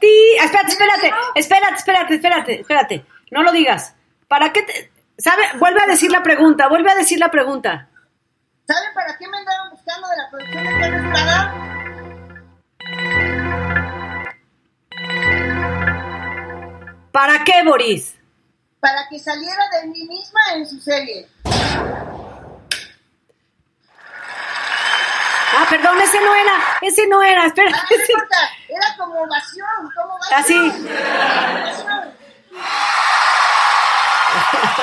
[0.00, 0.36] ti.
[0.40, 3.06] Ah, Espérate, espérate, espérate, espérate, espérate, espérate.
[3.30, 3.94] No lo digas.
[4.28, 4.90] ¿Para qué te.?
[5.18, 5.42] ¿Sabe?
[5.58, 7.88] Vuelve a decir la pregunta, vuelve a decir la pregunta.
[8.66, 11.74] ¿Saben para qué me andaban buscando de la producción de Carla Estrada?
[17.12, 18.16] ¿Para qué, Boris?
[18.84, 21.26] Para que saliera de mí misma en su serie.
[25.56, 27.70] Ah, perdón, ese no era, ese no era, espera.
[27.74, 28.36] Ah, no importa,
[28.68, 30.38] era como ovación, como ovación.
[30.38, 30.58] Así.
[30.58, 32.14] Ovación.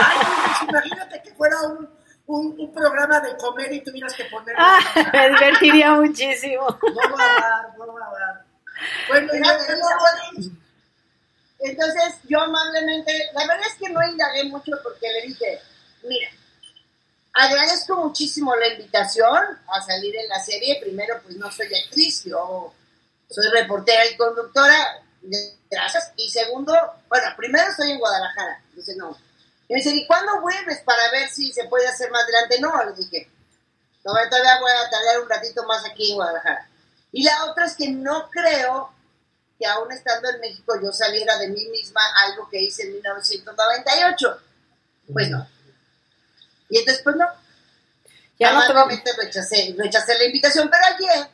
[0.02, 1.88] Ay, Boris, imagínate que fuera un,
[2.26, 4.56] un, un programa de comer y tuvieras que poner.
[4.58, 4.80] Ah,
[5.14, 6.66] me divertiría muchísimo.
[6.82, 8.46] No va a dar, no va a dar.
[9.10, 10.52] Bueno, y Era luego, de luego, Boris.
[11.62, 15.62] Entonces yo amablemente, la verdad es que no indagué mucho porque le dije,
[16.04, 16.30] mira,
[17.34, 20.80] agradezco muchísimo la invitación a salir en la serie.
[20.82, 22.74] Primero, pues no soy actriz, yo
[23.30, 25.04] soy reportera y conductora,
[25.70, 26.12] gracias.
[26.18, 26.74] Y segundo,
[27.08, 29.16] bueno, primero estoy en Guadalajara, dice no.
[29.68, 32.60] Y me dice, ¿y cuándo vuelves para ver si se puede hacer más adelante?
[32.60, 33.30] No, le dije,
[34.04, 36.68] todavía voy a tardar un ratito más aquí en Guadalajara.
[37.12, 38.92] Y la otra es que no creo
[39.62, 44.40] que aún estando en México yo saliera de mí misma algo que hice en 1998.
[45.14, 45.48] Pues no.
[46.70, 47.26] Y entonces, pues no.
[48.40, 51.28] Ya no te rechacé, rechacé la invitación, pero ayer,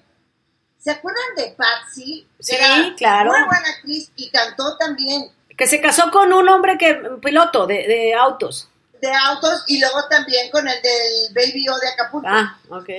[0.77, 2.27] ¿se acuerdan de Patsy?
[2.39, 3.31] Sí, Era claro.
[3.31, 7.87] Muy buena actriz y cantó también Que se casó con un hombre que piloto de,
[7.87, 8.67] de autos.
[9.01, 12.27] de autos y luego también con el del Baby O de Acapulco.
[12.29, 12.89] Ah, ok.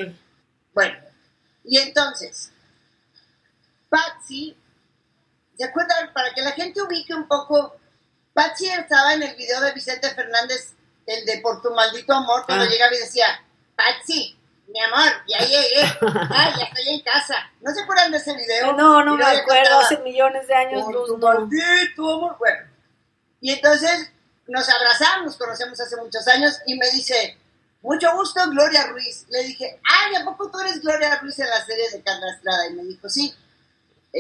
[0.73, 0.97] Bueno,
[1.65, 2.51] y entonces,
[3.91, 4.57] Patsy,
[5.59, 6.13] ¿se acuerdan?
[6.13, 7.77] Para que la gente ubique un poco,
[8.33, 10.73] Patsy estaba en el video de Vicente Fernández,
[11.07, 12.69] el de Por tu maldito amor, cuando Ah.
[12.69, 13.27] llegaba y decía,
[13.77, 17.51] Patsy, mi amor, ya llegué, ah, ya estoy en casa.
[17.61, 18.73] ¿No se acuerdan de ese video?
[18.75, 21.27] No, no me acuerdo, hace millones de años por luz, tu no.
[21.27, 22.37] maldito amor.
[22.39, 22.67] Bueno,
[23.41, 24.11] y entonces
[24.47, 27.39] nos abrazamos, nos conocemos hace muchos años y me dice,
[27.83, 29.25] mucho gusto, Gloria Ruiz.
[29.31, 32.67] Le dije, ay, ¿a poco tú eres Gloria Ruiz en la serie de Carla Estrada?
[32.69, 33.35] Y me dijo, sí,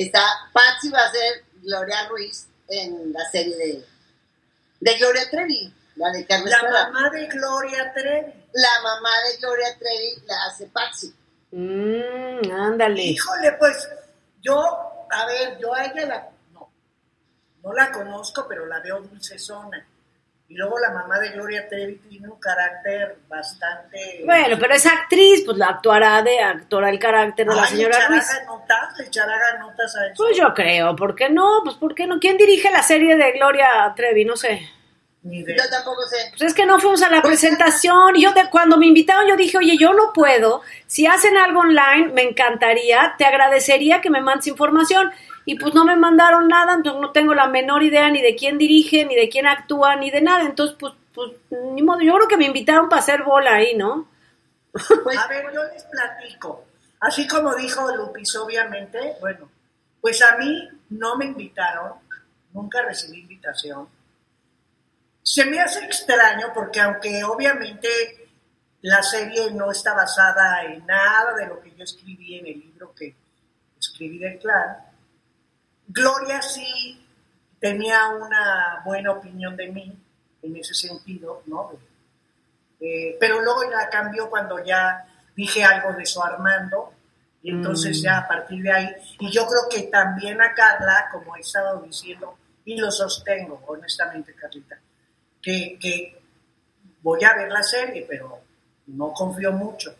[0.04, 3.86] está, Patsy va a ser Gloria Ruiz en la serie de,
[4.80, 5.74] de Gloria Trevi.
[5.96, 8.32] la de Carmen La mamá de Gloria Trevi.
[8.54, 11.14] La mamá de Gloria Trevi la hace Patsy.
[11.52, 13.02] Mm, ándale.
[13.02, 13.88] Híjole, pues
[14.42, 16.70] yo, a ver, yo a ella la, no,
[17.64, 19.87] no la conozco, pero la veo dulcezona.
[20.50, 24.22] Y luego la mamá de Gloria Trevi tiene un carácter bastante...
[24.24, 28.08] Bueno, pero es actriz, pues la actuará de actora el carácter de la señora echará
[28.08, 28.26] Ruiz.
[28.46, 30.14] notas, echará notas a eso.
[30.16, 31.60] Pues yo creo, ¿por qué no?
[31.64, 32.18] Pues ¿por qué no?
[32.18, 34.24] ¿Quién dirige la serie de Gloria Trevi?
[34.24, 34.66] No sé.
[35.22, 36.16] Ni de- Yo tampoco sé.
[36.30, 38.16] Pues es que no fuimos a la presentación.
[38.16, 40.62] Y yo de, cuando me invitaron, yo dije, oye, yo no puedo.
[40.86, 43.14] Si hacen algo online, me encantaría.
[43.18, 45.10] Te agradecería que me mandes información.
[45.48, 48.58] Y pues no me mandaron nada, entonces no tengo la menor idea ni de quién
[48.58, 50.44] dirige, ni de quién actúa, ni de nada.
[50.44, 51.32] Entonces, pues, pues,
[51.72, 52.02] ni modo.
[52.02, 54.10] Yo creo que me invitaron para hacer bola ahí, ¿no?
[55.04, 56.66] Pues, A ver, yo les platico.
[57.00, 59.48] Así como dijo Lupis, obviamente, bueno,
[60.02, 61.94] pues a mí no me invitaron,
[62.52, 63.88] nunca recibí invitación.
[65.22, 67.88] Se me hace extraño porque aunque obviamente
[68.82, 72.94] la serie no está basada en nada de lo que yo escribí en el libro
[72.94, 73.16] que
[73.78, 74.87] escribí del clan,
[75.88, 77.04] Gloria sí
[77.58, 79.98] tenía una buena opinión de mí
[80.42, 81.72] en ese sentido, ¿no?
[82.80, 86.92] Eh, pero luego la cambió cuando ya dije algo de su Armando,
[87.42, 88.88] y entonces ya a partir de ahí,
[89.20, 94.34] y yo creo que también a Carla, como he estado diciendo, y lo sostengo, honestamente,
[94.34, 94.78] Carlita,
[95.40, 96.20] que, que
[97.02, 98.40] voy a ver la serie, pero
[98.88, 99.94] no confío mucho,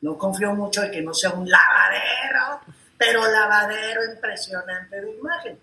[0.00, 2.60] no confío mucho de que no sea un lavadero,
[2.98, 5.58] pero lavadero impresionante de imagen.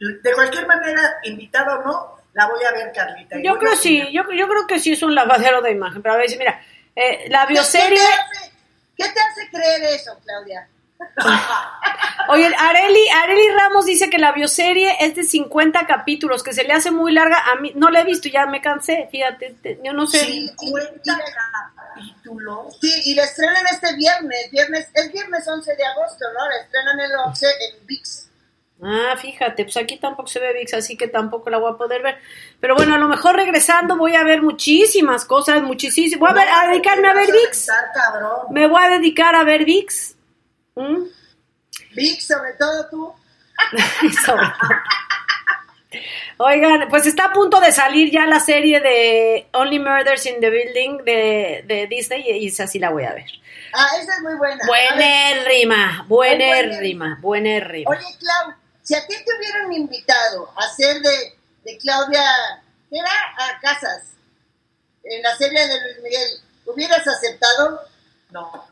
[0.00, 3.36] De cualquier manera, invitado o no, la voy a ver, Carlita.
[3.42, 6.00] Yo creo sí, yo, yo creo que sí es un lavadero de imagen.
[6.02, 6.60] Pero a ver, mira,
[6.96, 7.98] eh, la ¿qué- bioserie...
[7.98, 8.52] ¿Qué te, hace,
[8.96, 10.68] qué te hace creer eso, Claudia?
[12.28, 16.72] Oye, Areli, Areli Ramos dice que la bioserie es de 50 capítulos, que se le
[16.74, 17.38] hace muy larga.
[17.52, 20.18] A mí no la he visto, ya me cansé, fíjate, te- yo no sé.
[20.24, 21.18] 50
[21.94, 22.76] capítulos.
[22.80, 26.46] Sí, y la estrenan este viernes, viernes, es viernes 11 de agosto, ¿no?
[26.48, 28.24] La estrenan el 11 en VIX.
[28.80, 32.02] Ah, fíjate, pues aquí tampoco se ve VIX, así que tampoco la voy a poder
[32.02, 32.18] ver.
[32.60, 36.18] Pero bueno, a lo mejor regresando voy a ver muchísimas cosas, muchísimas.
[36.20, 37.70] Voy a, ver, a dedicarme a ver VIX.
[38.50, 40.14] Me voy a dedicar a ver VIX.
[40.78, 41.04] ¿Mm?
[41.94, 43.14] VIX, sobre todo tú.
[44.24, 44.68] Sobre todo.
[46.38, 50.48] Oigan, pues está a punto de salir ya la serie de Only Murders in the
[50.50, 53.26] Building de, de Disney y esa sí la voy a ver.
[53.72, 54.64] Ah, esa es muy buena.
[54.66, 57.18] Buenérrima, Buenérrima.
[57.20, 57.90] buenérrima.
[57.90, 62.22] Oye, Clau, si a ti te hubieran invitado a ser de, de Claudia,
[62.88, 63.10] ¿qué era?
[63.10, 64.12] A Casas,
[65.02, 66.28] en la serie de Luis Miguel,
[66.66, 67.80] ¿hubieras aceptado?
[68.30, 68.68] No.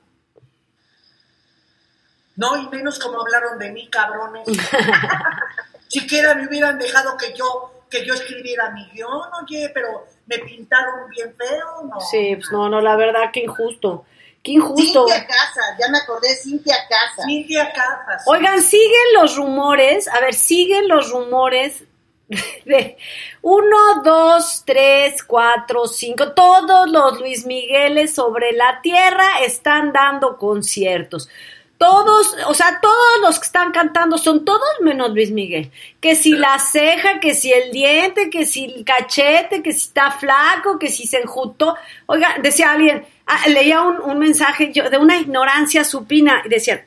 [2.37, 4.47] No, y menos como hablaron de mí, cabrones.
[5.89, 11.09] Siquiera me hubieran dejado que yo, que yo escribiera mi guion, oye, pero me pintaron
[11.09, 12.01] bien feo, ¿no?
[12.01, 14.05] Sí, pues no, no, la verdad, qué injusto.
[14.43, 15.07] Qué injusto.
[15.07, 17.25] Cintia Casas, ya me acordé, Cintia Casas.
[17.27, 18.23] Cintia Casas.
[18.27, 21.85] Oigan, siguen los rumores, a ver, siguen los rumores
[22.65, 22.97] de
[23.43, 31.29] uno, dos, tres, cuatro, cinco, todos los Luis Migueles sobre la tierra están dando conciertos.
[31.79, 35.71] Todos, o sea, todos los que están cantando son todos menos Luis Miguel.
[36.01, 40.11] Que si la ceja, que si el diente, que si el cachete, que si está
[40.11, 41.77] flaco, que si se enjutó.
[42.07, 46.87] Oiga, decía alguien, ah, leía un, un mensaje yo, de una ignorancia supina y decía,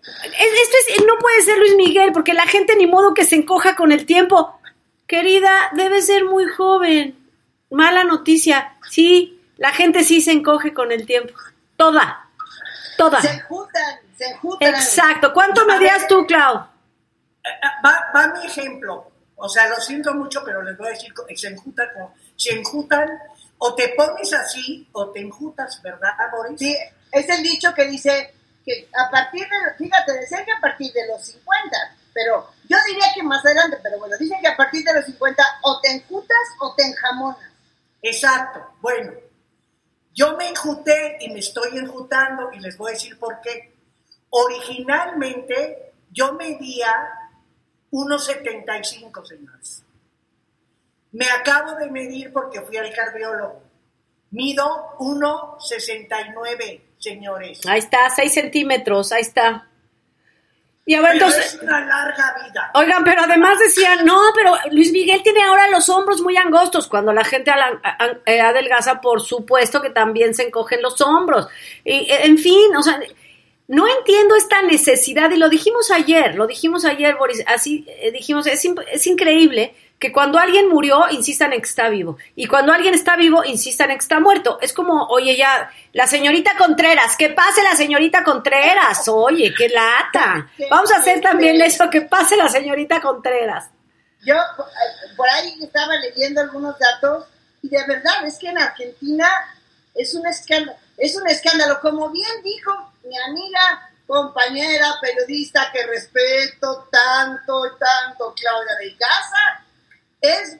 [0.00, 3.36] es- esto es, no puede ser Luis Miguel, porque la gente ni modo que se
[3.36, 4.58] encoja con el tiempo.
[5.06, 7.16] Querida, debe ser muy joven.
[7.70, 8.74] Mala noticia.
[8.90, 11.32] Sí, la gente sí se encoge con el tiempo.
[11.76, 12.26] Toda.
[13.00, 13.20] Toda.
[13.22, 14.68] Se juntan, se juntan.
[14.74, 15.32] Exacto.
[15.32, 16.54] ¿Cuánto medías tú, Clau?
[16.56, 19.10] Ah, Va, va mi ejemplo.
[19.36, 22.52] O sea, lo siento mucho, pero les voy a decir, que se enjutan, como- se
[22.52, 23.08] enjutan,
[23.56, 26.58] o te pones así, o te enjutas, ¿verdad, Boris?
[26.58, 26.76] Sí,
[27.10, 28.34] es el dicho que dice
[28.66, 31.76] que a partir de, fíjate, decían que a partir de los 50,
[32.12, 35.42] pero yo diría que más adelante, pero bueno, dicen que a partir de los 50
[35.62, 37.38] o te enjutas o te enjamonas.
[38.02, 38.60] Exacto.
[38.82, 39.12] Bueno,
[40.20, 43.72] yo me enjuté y me estoy enjutando y les voy a decir por qué.
[44.28, 46.92] Originalmente yo medía
[47.90, 49.82] 1,75, señores.
[51.12, 53.62] Me acabo de medir porque fui al cardiólogo.
[54.30, 57.64] Mido 1,69, señores.
[57.66, 59.69] Ahí está, 6 centímetros, ahí está.
[60.90, 62.70] Y a ver, Pero entonces, es una larga vida.
[62.74, 66.88] Oigan, pero además decían, no, pero Luis Miguel tiene ahora los hombros muy angostos.
[66.88, 67.52] Cuando la gente
[68.26, 71.46] eh, adelgaza, por supuesto que también se encogen los hombros.
[71.84, 73.00] Y, eh, en fin, o sea,
[73.68, 78.48] no entiendo esta necesidad, y lo dijimos ayer, lo dijimos ayer, Boris, así eh, dijimos,
[78.48, 82.16] es, es increíble que cuando alguien murió, insistan en que está vivo.
[82.34, 84.58] Y cuando alguien está vivo, insistan en que está muerto.
[84.62, 89.06] Es como, oye, ya, la señorita Contreras, que pase la señorita Contreras.
[89.08, 90.48] Oye, qué lata.
[90.70, 93.68] Vamos a hacer también eso, que pase la señorita Contreras.
[94.24, 94.36] Yo
[95.16, 97.26] por ahí estaba leyendo algunos datos
[97.62, 99.28] y de verdad es que en Argentina
[99.94, 106.88] es un escándalo, es un escándalo, como bien dijo mi amiga, compañera, periodista que respeto
[106.90, 109.64] tanto y tanto, Claudia de Casa,
[110.20, 110.56] es,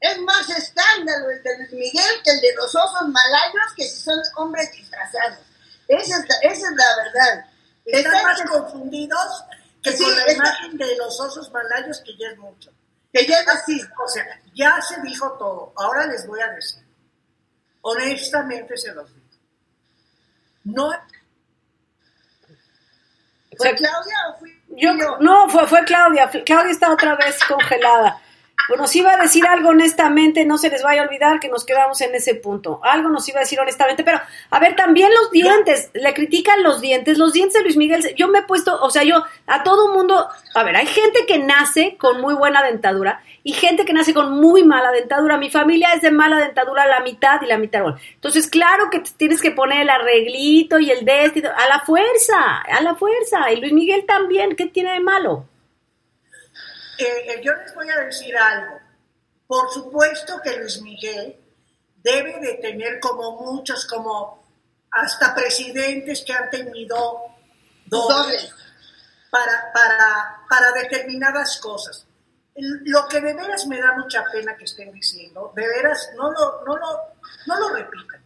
[0.00, 4.00] es más escándalo el de Luis Miguel que el de los osos malayos que si
[4.00, 5.38] son hombres disfrazados.
[5.88, 7.50] Esa es, la- esa es la verdad.
[7.84, 9.44] Están Está- más confundidos
[9.82, 12.70] que Sí, con la está- imagen de los osos malayos, que ya es mucho.
[13.12, 13.80] que ya es así.
[14.04, 14.24] O sea,
[14.54, 15.72] ya se dijo todo.
[15.76, 16.82] Ahora les voy a decir.
[17.80, 19.26] Honestamente se los digo.
[20.64, 20.90] No,
[23.56, 26.30] ¿Fue Claudia o fui Yo, no, fue, fue Claudia.
[26.44, 28.20] Claudia está otra vez congelada.
[28.68, 31.64] Bueno, nos iba a decir algo honestamente, no se les vaya a olvidar que nos
[31.64, 32.80] quedamos en ese punto.
[32.82, 36.80] Algo nos iba a decir honestamente, pero a ver, también los dientes, le critican los
[36.80, 39.94] dientes, los dientes de Luis Miguel, yo me he puesto, o sea, yo a todo
[39.94, 44.12] mundo, a ver, hay gente que nace con muy buena dentadura y gente que nace
[44.12, 45.38] con muy mala dentadura.
[45.38, 47.80] Mi familia es de mala dentadura la mitad y la mitad.
[47.80, 51.52] Bueno, entonces, claro que te tienes que poner el arreglito y el de y todo,
[51.56, 53.50] a la fuerza, a la fuerza.
[53.50, 55.46] Y Luis Miguel también, ¿qué tiene de malo?
[56.98, 58.80] Eh, yo les voy a decir algo.
[59.46, 61.36] Por supuesto que Luis Miguel
[61.96, 64.44] debe de tener como muchos, como
[64.90, 67.22] hasta presidentes que han tenido
[67.86, 68.52] dobles
[69.30, 72.06] para, para, para determinadas cosas.
[72.56, 76.64] Lo que de veras me da mucha pena que estén diciendo, de veras, no lo,
[76.64, 77.14] no lo,
[77.46, 78.20] no lo repitan.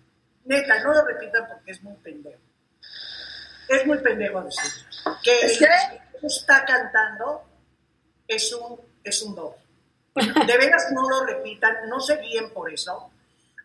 [0.45, 2.41] Neta, no lo repitan porque es muy pendejo.
[3.69, 4.71] Es muy pendejo decir
[5.23, 5.67] que ¿Es que
[6.27, 7.52] está cantando
[8.35, 9.59] es un, es un doble.
[10.15, 13.11] De veras no lo repitan, no se guíen por eso.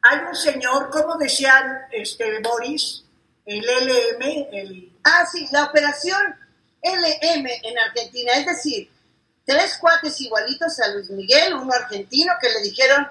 [0.03, 3.03] Hay un señor, como decían este, Boris,
[3.45, 6.21] el LM, el Ah, sí, la operación
[6.83, 8.91] LM en Argentina, es decir,
[9.45, 13.07] tres cuates igualitos a Luis Miguel, uno argentino que le dijeron,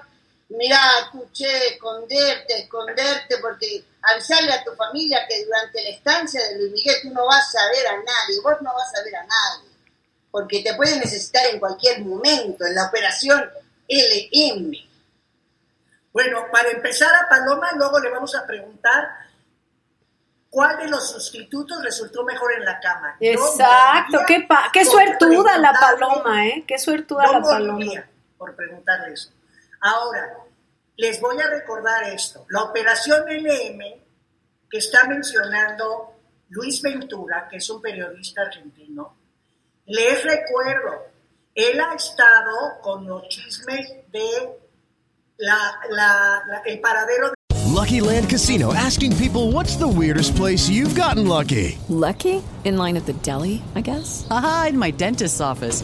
[0.49, 6.71] mira, escuché, esconderte, esconderte, porque avisarle a tu familia que durante la estancia de Luis
[6.73, 9.69] Miguel tú no vas a ver a nadie, vos no vas a ver a nadie,
[10.37, 13.43] porque te pueden necesitar en cualquier momento, en la operación
[13.89, 14.71] LM.
[16.13, 19.09] Bueno, para empezar a Paloma, luego le vamos a preguntar
[20.51, 23.15] cuál de los sustitutos resultó mejor en la cama.
[23.19, 26.63] Exacto, qué, pa- qué suertuda la paloma, ¿eh?
[26.67, 27.83] Qué suertuda la paloma.
[28.37, 29.31] por preguntarle eso.
[29.81, 30.35] Ahora,
[30.97, 32.45] les voy a recordar esto.
[32.49, 33.79] La operación LM
[34.69, 36.13] que está mencionando
[36.49, 39.16] Luis Ventura, que es un periodista argentino,
[39.87, 41.03] les recuerdo,
[41.55, 44.49] él ha estado con los chismes de
[45.37, 45.57] la,
[45.89, 47.33] la- la- el paradero de
[47.73, 51.77] Lucky Land Casino asking people what's the weirdest place you've gotten lucky?
[51.89, 52.41] Lucky?
[52.65, 54.25] In line at the deli, I guess?
[54.31, 55.83] Aha, in my dentist's office.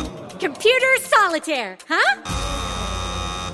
[0.41, 2.21] Computer solitaire, huh?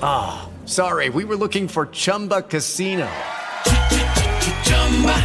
[0.02, 3.06] Ah, sorry, we were looking for Chumba Casino.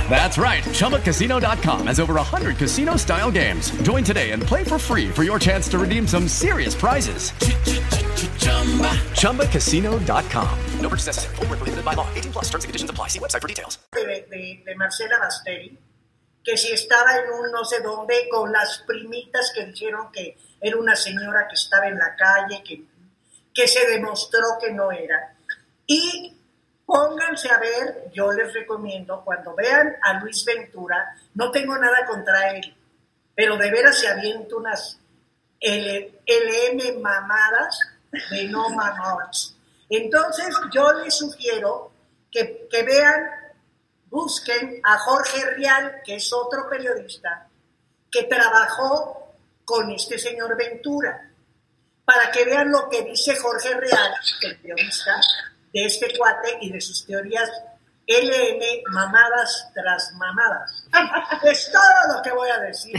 [0.10, 0.62] That's right.
[0.76, 3.72] ChumbaCasino.com has over 100 casino style games.
[3.82, 7.32] Join today and play for free for your chance to redeem some serious prizes.
[9.22, 10.60] ChumbaCasino.com.
[10.82, 11.36] No purchase necessary.
[11.38, 12.08] Void where prohibited by law.
[12.14, 13.08] 18 plus terms and conditions apply.
[13.08, 13.80] See website for details.
[13.94, 15.78] de, de- de Marcela Basteri,
[16.44, 20.78] que si estaba en un no sé dónde con las primitas que dijeron que era
[20.78, 22.82] una señora que estaba en la calle, que,
[23.54, 25.36] que se demostró que no era.
[25.86, 26.34] Y
[26.86, 32.52] pónganse a ver, yo les recomiendo, cuando vean a Luis Ventura, no tengo nada contra
[32.52, 32.74] él,
[33.36, 34.98] pero de veras se avienta unas
[35.62, 37.80] LM mamadas
[38.32, 39.56] de no mamadas.
[39.90, 41.92] Entonces yo les sugiero
[42.32, 43.44] que, que vean
[44.10, 47.48] busquen a Jorge Rial, que es otro periodista,
[48.12, 49.23] que trabajó
[49.66, 51.30] con este señor Ventura,
[52.06, 55.22] para que vean lo que dice Jorge Real, el periodista,
[55.74, 57.50] de este cuate y de sus teorías
[58.06, 60.86] LN mamadas tras mamadas.
[61.44, 62.96] Es todo lo que voy a decir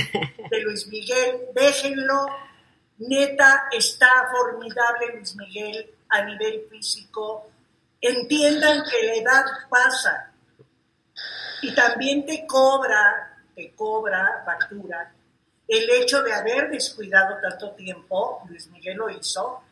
[0.50, 1.40] de Luis Miguel.
[1.54, 2.26] Déjenlo.
[2.98, 5.90] Neta, está formidable Luis Miguel.
[6.10, 7.50] a nivel físico,
[8.00, 10.30] entiendan que la edad pasa
[11.60, 15.13] y también te cobra, te cobra factura
[15.76, 19.62] el hecho de haber descuidado tanto tiempo, Luis Miguel lo hizo,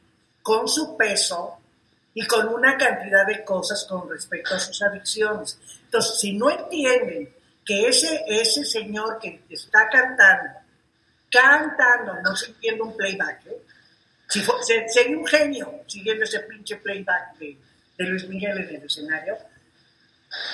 [0.43, 1.59] con su peso
[2.15, 5.59] y con una cantidad de cosas con respecto a sus adicciones.
[5.85, 7.29] Entonces, si no entienden
[7.65, 10.59] que ese, ese señor que está cantando,
[11.31, 13.63] cantando, no siguiendo un playback, ¿eh?
[14.29, 14.43] si
[14.89, 17.57] sería un genio siguiendo ese pinche playback de,
[17.99, 19.37] de Luis Miguel en el escenario.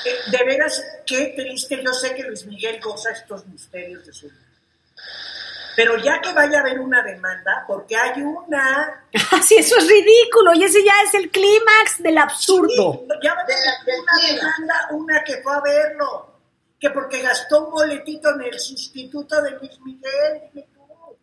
[0.05, 4.27] Eh, de veras, qué triste, yo sé que Luis Miguel goza estos misterios de su
[4.27, 4.48] vida.
[5.79, 9.05] Pero ya que vaya a haber una demanda, porque hay una
[9.45, 13.05] Sí, eso es ridículo y ese ya es el clímax del absurdo.
[13.23, 16.33] Ya va a tener una demanda, una que fue a verlo,
[16.81, 20.67] que porque gastó un boletito en el sustituto de Luis Miguel.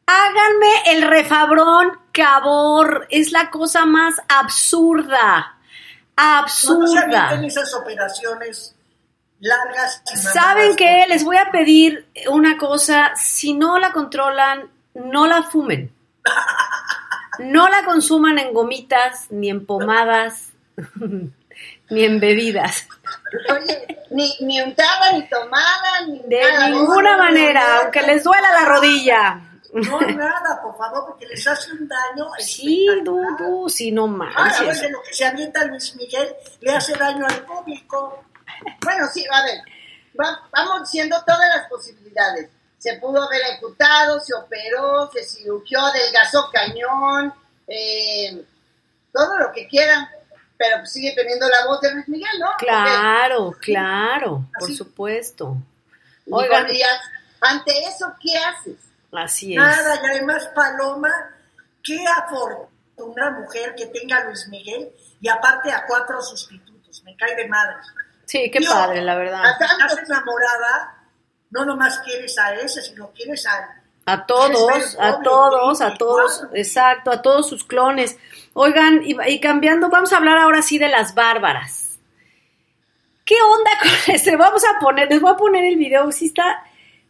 [0.05, 3.07] Háganme el refabrón, cabor.
[3.09, 5.57] Es la cosa más absurda.
[6.15, 7.41] No, no se Absurda.
[7.45, 8.74] esas operaciones
[9.45, 10.01] largas.
[10.13, 11.05] y ¿Saben qué?
[11.07, 13.11] Les voy a pedir una cosa.
[13.15, 15.91] Si no la controlan, no la fumen.
[17.37, 20.53] No la consuman en gomitas, ni en pomadas,
[21.89, 22.87] ni en bebidas.
[23.49, 26.69] Oye, ni, ni untada, ni tomada, ni De nada.
[26.69, 27.81] ninguna No, manera, no, no.
[27.81, 29.41] aunque les duela la rodilla.
[29.73, 32.29] No, nada, por favor, porque les hace un daño.
[32.39, 34.67] Sí, Dudu, sí, no Ah, a manches.
[34.67, 36.29] veces lo que se avienta Luis Miguel
[36.61, 38.23] le hace daño al público.
[38.81, 39.59] Bueno, sí, a ver,
[40.19, 42.49] va- vamos diciendo todas las posibilidades.
[42.77, 47.33] Se pudo haber ejecutado, se operó, se cirugió, adelgazó cañón,
[47.67, 48.45] eh,
[49.11, 50.07] todo lo que quieran,
[50.57, 52.51] pero sigue teniendo la voz de Luis Miguel, ¿no?
[52.57, 55.57] Claro, claro, por supuesto.
[56.29, 56.81] Oigan, y
[57.41, 58.75] ante eso, ¿qué haces?
[59.11, 59.57] así es.
[59.57, 61.09] Nada, y además Paloma,
[61.83, 64.91] qué afortuna mujer que tenga a Luis Miguel
[65.21, 67.75] y aparte a cuatro sustitutos, me cae de madre.
[68.26, 69.41] Sí, qué padre, la verdad.
[69.51, 71.03] Estás enamorada,
[71.51, 73.82] no nomás quieres a ese, sino quieres a...
[74.07, 78.17] A todos, a todos, a todos, exacto, a todos sus clones.
[78.53, 81.97] Oigan, y, y cambiando, vamos a hablar ahora sí de las bárbaras.
[83.26, 84.36] ¿Qué onda con este?
[84.36, 86.63] Vamos a poner, les voy a poner el video, sí está,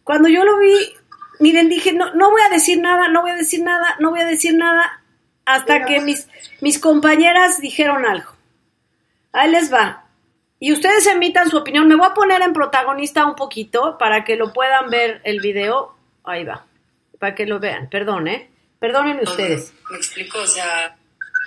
[0.06, 0.94] cuando yo lo vi,
[1.40, 4.22] miren, dije, no, no voy a decir nada, no voy a decir nada, no voy
[4.22, 5.02] a decir nada,
[5.46, 6.30] hasta que mis,
[6.62, 8.32] mis compañeras dijeron algo.
[9.34, 10.05] Ahí les va.
[10.60, 11.88] Y ustedes emitan su opinión.
[11.88, 15.96] Me voy a poner en protagonista un poquito para que lo puedan ver el video.
[16.24, 16.66] Ahí va.
[17.20, 17.90] Para que lo vean.
[17.90, 18.50] Perdón, ¿eh?
[18.80, 19.74] Perdonen ustedes.
[19.90, 20.98] Me explico, o sea,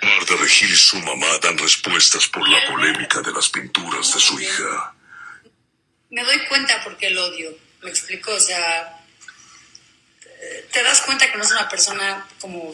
[0.01, 4.39] Marta Regil y su mamá dan respuestas por la polémica de las pinturas de su
[4.39, 4.93] hija.
[6.09, 7.51] me doy cuenta porque lo odio.
[7.81, 8.99] Me explico, o sea,
[10.71, 12.73] te das cuenta que no es una persona como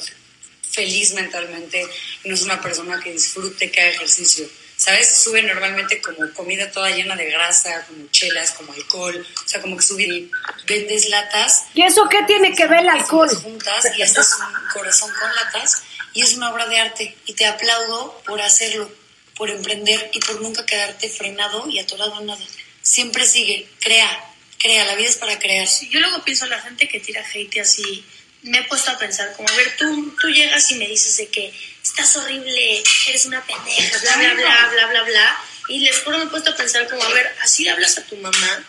[0.61, 1.87] feliz mentalmente,
[2.25, 4.47] no es una persona que disfrute, que haga ejercicio.
[4.77, 5.23] ¿Sabes?
[5.23, 9.25] Sube normalmente como comida toda llena de grasa, como chelas, como alcohol.
[9.45, 10.31] O sea, como que sube y
[10.67, 11.65] vendes latas.
[11.73, 13.29] ¿Y eso qué tiene que ver el alcohol?
[13.29, 17.17] Juntas y haces un corazón con latas y es una obra de arte.
[17.25, 18.91] Y te aplaudo por hacerlo,
[19.35, 22.43] por emprender y por nunca quedarte frenado y atorado en nada.
[22.81, 25.67] Siempre sigue, crea, crea, la vida es para crear.
[25.67, 28.05] Sí, yo luego pienso la gente que tira hate así,
[28.45, 31.27] me he puesto a pensar como, a ver, tú, tú llegas y me dices de
[31.29, 31.51] que
[31.83, 36.25] estás horrible, eres una pendeja, bla, bla, bla, bla, bla, bla, y les juro me
[36.25, 38.63] he puesto a pensar como, a ver, así le hablas a tu mamá,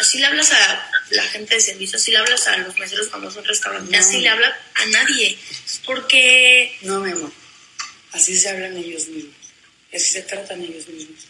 [0.00, 3.38] así le hablas a la gente de servicio, así le hablas a los meseros famosos
[3.38, 3.98] en restaurante, No.
[3.98, 5.38] así le hablas a nadie,
[5.86, 6.76] porque...
[6.82, 7.32] No, mi amor,
[8.12, 9.34] así se hablan ellos mismos,
[9.94, 11.26] así se tratan ellos mismos.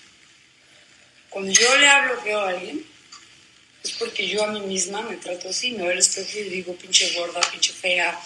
[1.28, 2.84] Cuando yo le hablo feo a alguien,
[3.84, 6.74] es porque yo a mí misma me trato así, me veo al espejo y digo,
[6.76, 8.18] pinche gorda, pinche fea,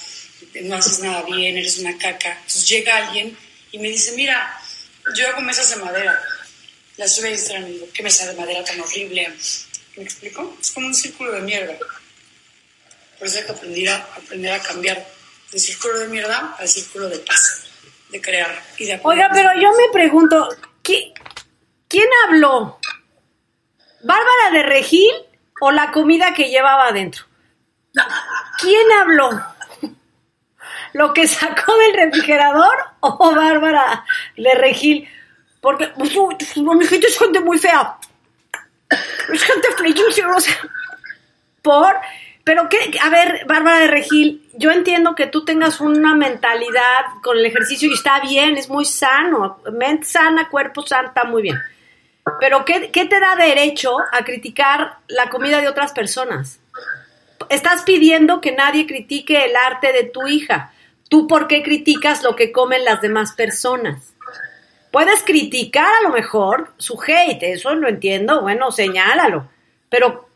[0.62, 2.32] no haces nada bien, eres una caca.
[2.32, 3.36] Entonces llega alguien
[3.72, 4.60] y me dice, mira,
[5.16, 6.20] yo hago mesas de madera.
[6.98, 9.32] La sube a Instagram y digo, qué mesa de madera tan horrible.
[9.96, 10.56] ¿Me explico?
[10.60, 11.76] Es como un círculo de mierda.
[13.18, 15.06] Por eso hay que aprender a, aprender a cambiar
[15.52, 17.62] del círculo de mierda al círculo de paz,
[18.10, 20.48] de crear y de Oiga, pero yo me pregunto,
[20.82, 21.12] ¿qui-
[21.88, 22.78] ¿quién habló?
[24.02, 25.10] ¿Bárbara de Regil
[25.60, 27.24] o la comida que llevaba adentro?
[28.60, 29.30] ¿Quién habló?
[30.92, 34.04] ¿Lo que sacó del refrigerador o Bárbara
[34.36, 35.08] de Regil?
[35.60, 36.36] Porque pues, uy,
[36.76, 37.96] mi gente es gente muy fea.
[39.32, 40.56] Es gente feísima, o sea,
[41.62, 41.94] por...
[42.44, 47.36] Pero qué, a ver, Bárbara de Regil, yo entiendo que tú tengas una mentalidad con
[47.36, 51.60] el ejercicio y está bien, es muy sano, mente sana, cuerpo sano, está muy bien.
[52.40, 56.60] Pero ¿qué, qué te da derecho a criticar la comida de otras personas?
[57.48, 60.72] Estás pidiendo que nadie critique el arte de tu hija.
[61.08, 64.14] ¿Tú por qué criticas lo que comen las demás personas?
[64.90, 69.48] Puedes criticar a lo mejor su hate, eso lo entiendo, bueno, señálalo.
[69.88, 70.28] Pero,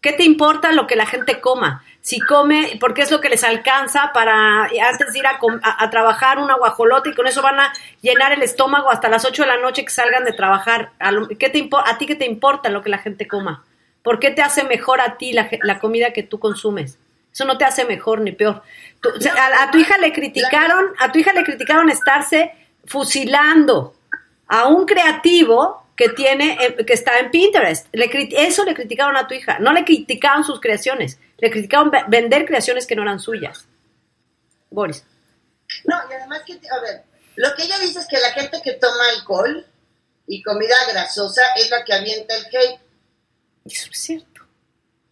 [0.00, 1.84] ¿qué te importa lo que la gente coma?
[2.06, 5.90] Si come, porque es lo que les alcanza para antes de ir a, a- a
[5.90, 9.48] trabajar una guajolota y con eso van a llenar el estómago hasta las 8 de
[9.48, 10.90] la noche que salgan de trabajar.
[11.00, 13.64] ¿A, lo- ¿qué te ¿A ti qué te importa lo que la gente coma?
[14.04, 16.96] ¿Por qué te hace mejor a ti la, la comida que tú consumes?
[17.32, 18.62] Eso no te hace mejor ni peor.
[19.00, 22.52] Tú- o sea, a, a tu hija le criticaron, a tu hija le criticaron estarse
[22.84, 23.94] fusilando
[24.46, 27.86] a un creativo que tiene, eh, que está en Pinterest.
[27.92, 29.58] Le eso le criticaron a tu hija.
[29.58, 33.66] No le criticaron sus creaciones, le criticaron ve- vender creaciones que no eran suyas.
[34.70, 35.04] Boris.
[35.84, 37.02] No, y además que, a ver,
[37.36, 39.66] lo que ella dice es que la gente que toma alcohol
[40.26, 42.80] y comida grasosa es la que avienta el hate.
[43.64, 44.42] Eso es cierto.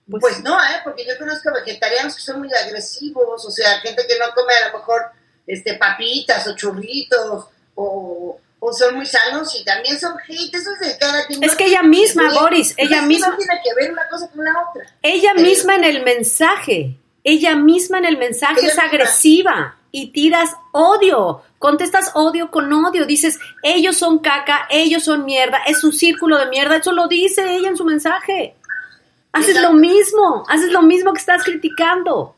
[0.08, 0.80] Pues, no, ¿eh?
[0.84, 4.68] Porque yo conozco vegetarianos que son muy agresivos, o sea, gente que no come a
[4.68, 5.02] lo mejor
[5.46, 10.88] este, papitas o churritos, o, o son muy sanos y también son hate, eso es
[10.92, 11.42] de cada quien.
[11.44, 12.32] Es que ella misma.
[12.32, 14.84] Boris, ella misma- No tiene que ver una cosa con la otra.
[15.02, 18.84] Ella Pero- misma en el mensaje, ella misma en el mensaje es misma.
[18.84, 25.58] agresiva y tiras odio, contestas odio con odio, dices, ellos son caca, ellos son mierda,
[25.66, 28.54] es un círculo de mierda, eso lo dice ella en su mensaje.
[29.32, 29.72] Haces Exacto.
[29.72, 32.34] lo mismo, haces lo mismo que estás criticando.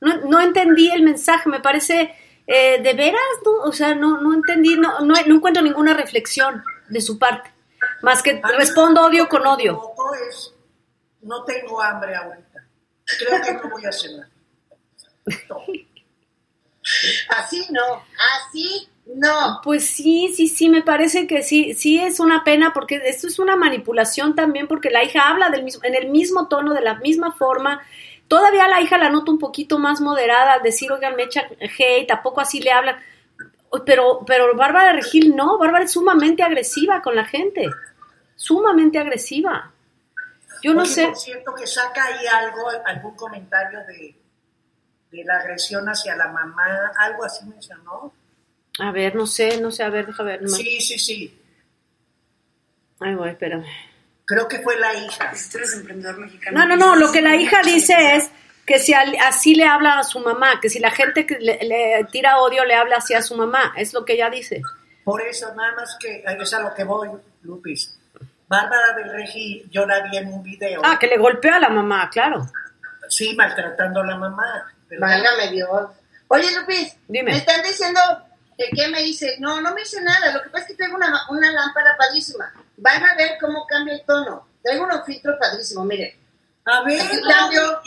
[0.00, 2.14] No, no entendí el mensaje, me parece,
[2.46, 3.20] eh, ¿de veras?
[3.44, 3.52] No?
[3.64, 7.50] O sea, no, no entendí, no, no, no encuentro ninguna reflexión de su parte,
[8.02, 9.80] más que respondo odio con odio.
[10.28, 10.52] es,
[11.22, 12.64] no tengo hambre ahorita.
[13.18, 14.28] Creo que no voy a cenar.
[17.28, 18.04] Así no,
[18.36, 19.60] así no.
[19.62, 23.38] Pues sí, sí, sí, me parece que sí, sí es una pena porque esto es
[23.38, 26.96] una manipulación también porque la hija habla del mismo, en el mismo tono, de la
[26.96, 27.82] misma forma.
[28.32, 32.06] Todavía la hija la noto un poquito más moderada al decir, oigan, me echa hate,
[32.08, 32.96] tampoco así le hablan.
[33.84, 37.68] Pero, pero Bárbara Regil no, Bárbara es sumamente agresiva con la gente,
[38.34, 39.70] sumamente agresiva.
[40.62, 44.16] Yo no Oye, sé, Por cierto, que saca ahí algo, algún comentario de,
[45.10, 48.14] de la agresión hacia la mamá, algo así mencionó.
[48.78, 50.40] a ver, no sé, no sé, a ver, deja ver.
[50.40, 50.56] nomás.
[50.56, 51.38] Sí, sí, sí.
[52.98, 53.66] Ay, voy, espérame.
[54.26, 55.32] Creo que fue la hija.
[55.74, 56.58] Emprendedor mexicano.
[56.58, 58.30] No, no, no, lo que la hija dice es
[58.64, 61.58] que si al- así le habla a su mamá, que si la gente que le,
[61.62, 64.62] le tira odio le habla así a su mamá, es lo que ella dice.
[65.04, 67.08] Por eso, nada más que es a lo que voy,
[67.42, 67.98] Lupis.
[68.46, 70.80] Bárbara del Regi, yo la vi en un video.
[70.84, 72.46] Ah, que le golpeó a la mamá, claro.
[73.08, 74.72] Sí, maltratando a la mamá.
[74.98, 75.88] Válgame Dios.
[76.28, 77.32] Oye, Lupis, Dime.
[77.32, 78.00] me están diciendo
[78.56, 79.36] que qué me hice.
[79.40, 80.32] No, no me hice nada.
[80.32, 82.52] Lo que pasa es que traigo una, una lámpara padrísima.
[82.82, 84.48] Van a ver cómo cambia el tono.
[84.62, 86.18] Traigo unos filtros padrísimos, miren.
[86.64, 87.80] A ver, Aquí cambio,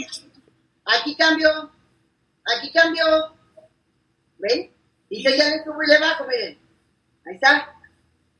[0.86, 1.72] aquí cambio,
[2.46, 3.06] aquí cambio.
[4.38, 4.72] ¿Ven?
[5.10, 6.60] Y yo ya le subo y le bajo, miren.
[7.26, 7.74] Ahí está.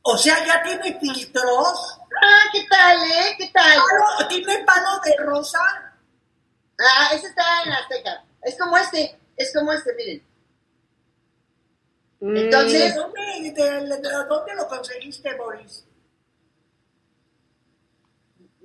[0.02, 1.98] O sea, ya tiene filtros.
[2.22, 3.34] Ah, ¿qué tal, eh?
[3.36, 3.76] ¿Qué tal?
[3.78, 5.58] Palo- ¿Tiene palo de rosa?
[6.78, 8.24] Ah, ese está en Azteca.
[8.42, 10.26] Es como este, es como este, miren.
[12.20, 15.84] Mm, Entonces- ¿De dónde, de- de- de dónde lo conseguiste, Boris?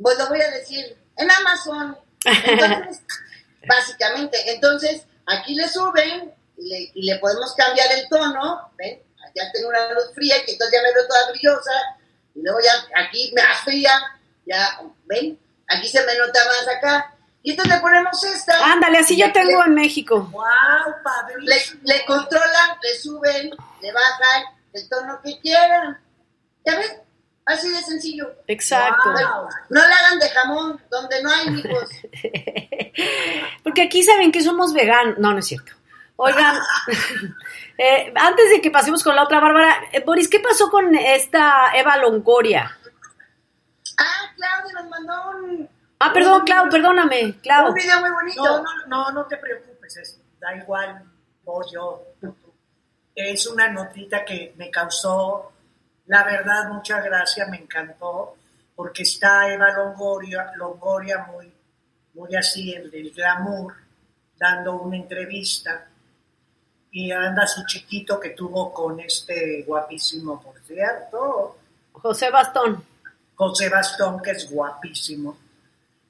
[0.01, 1.97] Pues lo voy a decir, en Amazon.
[2.25, 3.01] Entonces,
[3.67, 9.01] básicamente, entonces, aquí le suben y le, y le podemos cambiar el tono, ¿ven?
[9.35, 11.71] Ya tengo una luz fría, que entonces ya me veo toda brillosa,
[12.35, 13.91] y luego ya aquí me más fría,
[14.45, 15.39] ya, ¿ven?
[15.69, 17.13] Aquí se me nota más acá.
[17.43, 18.71] Y entonces le ponemos esta.
[18.73, 20.29] Ándale, así y yo tengo le- en México.
[20.31, 21.81] ¡Wow, le, padrísimo!
[21.85, 24.43] le controlan, le suben, le bajan
[24.73, 25.97] el tono que quieran.
[26.65, 27.01] ¿Ya ven?
[27.45, 28.31] Así de sencillo.
[28.47, 29.09] Exacto.
[29.11, 29.47] Wow.
[29.69, 31.89] No le hagan de jamón, donde no hay hijos.
[33.63, 35.17] Porque aquí saben que somos veganos.
[35.17, 35.73] No, no es cierto.
[36.17, 36.55] Oigan,
[37.77, 41.71] eh, antes de que pasemos con la otra Bárbara, eh, Boris, ¿qué pasó con esta
[41.73, 42.77] Eva Longoria?
[43.97, 45.69] Ah, Claudia nos mandó un,
[45.99, 47.67] Ah, perdón, Clau, perdóname, Clau.
[47.69, 48.43] un video muy bonito.
[48.43, 51.03] No, no, no, no te preocupes, es- da igual,
[51.43, 52.01] vos, yo.
[53.15, 55.51] Es una notita que me causó,
[56.07, 58.35] la verdad, mucha gracia, me encantó,
[58.75, 61.51] porque está Eva Longoria, Longoria muy,
[62.13, 63.75] muy así, el del glamour,
[64.37, 65.87] dando una entrevista,
[66.91, 71.57] y anda su chiquito que tuvo con este guapísimo, por cierto,
[71.93, 72.83] José Bastón.
[73.35, 75.37] José Bastón, que es guapísimo.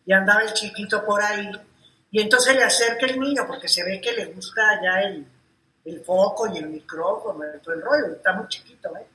[0.06, 1.52] Y andaba el chiquito por ahí.
[2.10, 5.26] Y entonces le acerca el niño, porque se ve que le gusta ya el,
[5.86, 8.16] el foco y el micrófono y todo el rollo.
[8.16, 9.06] Está muy chiquito, ¿eh?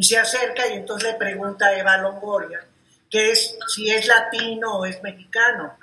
[0.00, 2.60] Y se acerca y entonces le pregunta a Eva Longoria
[3.10, 5.76] que es si es latino o es mexicano.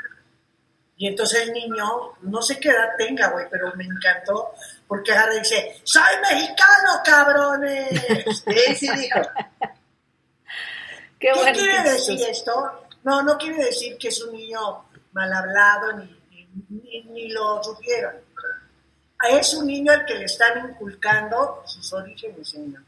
[0.95, 4.53] Y entonces el niño, no sé qué edad tenga, güey, pero me encantó,
[4.87, 8.01] porque y dice, ¡Soy mexicano, cabrones!
[8.47, 9.19] Sí, sí dijo.
[11.19, 12.87] Qué ¿Qué quiere decir esto?
[13.03, 18.15] No, no quiere decir que es un niño mal hablado, ni, ni, lo supieron.
[19.29, 22.86] Es un niño al que le están inculcando sus orígenes, señor.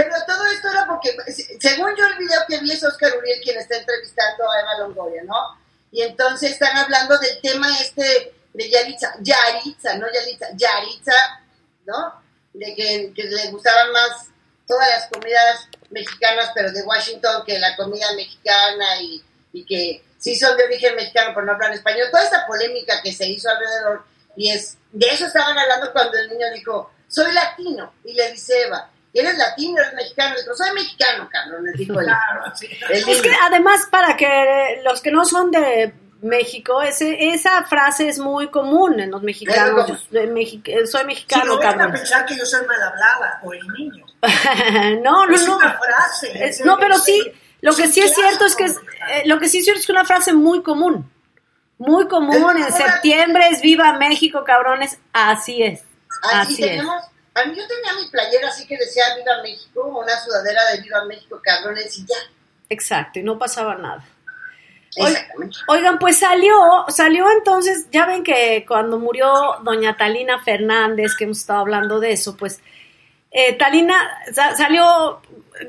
[0.00, 1.14] Pero todo esto era porque,
[1.60, 5.22] según yo el video que vi es Oscar Uriel quien está entrevistando a Eva Longoria,
[5.24, 5.58] ¿no?
[5.92, 11.42] Y entonces están hablando del tema este de Yaritza, Yaritza, no Yaritza, Yaritza,
[11.84, 12.14] ¿no?
[12.54, 14.28] De que, que le gustaban más
[14.66, 19.22] todas las comidas mexicanas, pero de Washington, que la comida mexicana y,
[19.52, 22.08] y que sí son de origen mexicano, pero no hablan español.
[22.10, 26.30] Toda esta polémica que se hizo alrededor, y es de eso estaban hablando cuando el
[26.30, 30.34] niño dijo, soy latino, y le dice Eva, ¿eres latino, eres mexicano?
[30.36, 32.08] Dijo, soy mexicano, cabrón, le dijo el
[32.90, 35.92] Es que además, para que los que no son de
[36.22, 39.90] México, ese, esa frase es muy común en los mexicanos.
[40.12, 41.92] Mexi- eh, soy Si mexicano, no van a cabrón.
[41.92, 44.04] pensar que yo soy mal hablada, o el niño.
[45.02, 45.56] no, no, es no.
[45.56, 46.44] una frase.
[46.44, 47.32] Es- es- no, pero sí,
[47.62, 48.76] lo que sí es cierto es que es,
[49.12, 51.10] eh, lo que sí es cierto es que una frase muy común.
[51.78, 55.82] Muy común, en septiembre es viva México, cabrones, así es.
[56.30, 56.82] Así es.
[57.34, 61.04] A mí yo tenía mi playera así que decía Viva México, una sudadera de Viva
[61.04, 62.16] México, cabrones, y ya.
[62.68, 64.04] Exacto, y no pasaba nada.
[64.96, 65.56] Oigan, Exactamente.
[65.68, 71.38] oigan, pues salió, salió entonces, ya ven que cuando murió doña Talina Fernández, que hemos
[71.38, 72.60] estado hablando de eso, pues
[73.30, 73.96] eh, Talina,
[74.32, 75.20] sa- salió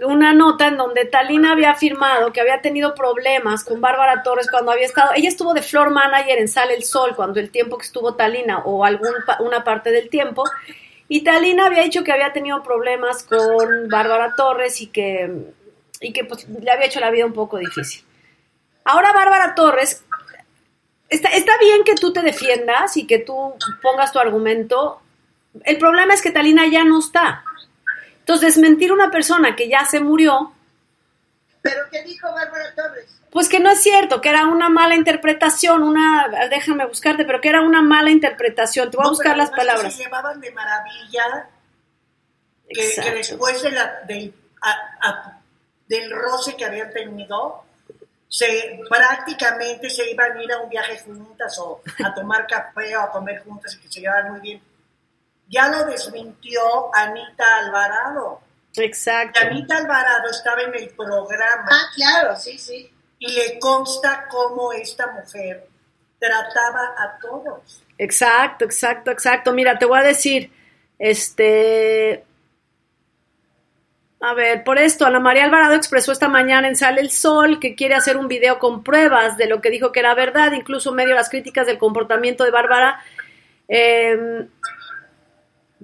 [0.03, 4.72] una nota en donde Talina había afirmado que había tenido problemas con Bárbara Torres cuando
[4.72, 7.86] había estado, ella estuvo de floor manager en Sale el Sol cuando el tiempo que
[7.86, 10.43] estuvo Talina o algún, pa- una parte del tiempo,
[11.14, 15.30] y Talina había dicho que había tenido problemas con Bárbara Torres y que,
[15.99, 18.05] y que pues, le había hecho la vida un poco difícil.
[18.86, 20.05] Ahora Bárbara Torres,
[21.09, 25.01] está, está bien que tú te defiendas y que tú pongas tu argumento.
[25.66, 27.43] El problema es que Talina ya no está.
[28.20, 30.53] Entonces, desmentir a una persona que ya se murió,
[31.62, 33.20] ¿Pero qué dijo Bárbara Torres?
[33.32, 37.49] Pues que no es cierto, que era una mala interpretación, una, déjame buscarte, pero que
[37.49, 38.91] era una mala interpretación.
[38.91, 39.93] Te voy a No, buscar pero las palabras.
[39.95, 41.49] Se llevaban de maravilla
[42.67, 45.41] que, que después de la, del, a- a-
[45.88, 47.63] del roce que habían tenido,
[48.27, 53.01] se, prácticamente se iban a ir a un viaje juntas o a tomar café o
[53.01, 54.61] a comer juntas y que se llevaban muy bien.
[55.49, 58.39] Ya lo desmintió Anita Alvarado.
[58.77, 59.38] Exacto.
[59.41, 61.67] Y Anita Alvarado estaba en el programa.
[61.69, 62.89] Ah, claro, sí, sí.
[63.22, 65.67] Y le consta cómo esta mujer
[66.17, 67.84] trataba a todos.
[67.95, 69.53] Exacto, exacto, exacto.
[69.53, 70.51] Mira, te voy a decir,
[70.97, 72.24] este,
[74.19, 77.76] a ver, por esto, Ana María Alvarado expresó esta mañana en Sale el Sol que
[77.76, 81.13] quiere hacer un video con pruebas de lo que dijo que era verdad, incluso medio
[81.13, 83.03] las críticas del comportamiento de Bárbara.
[83.67, 84.47] Eh,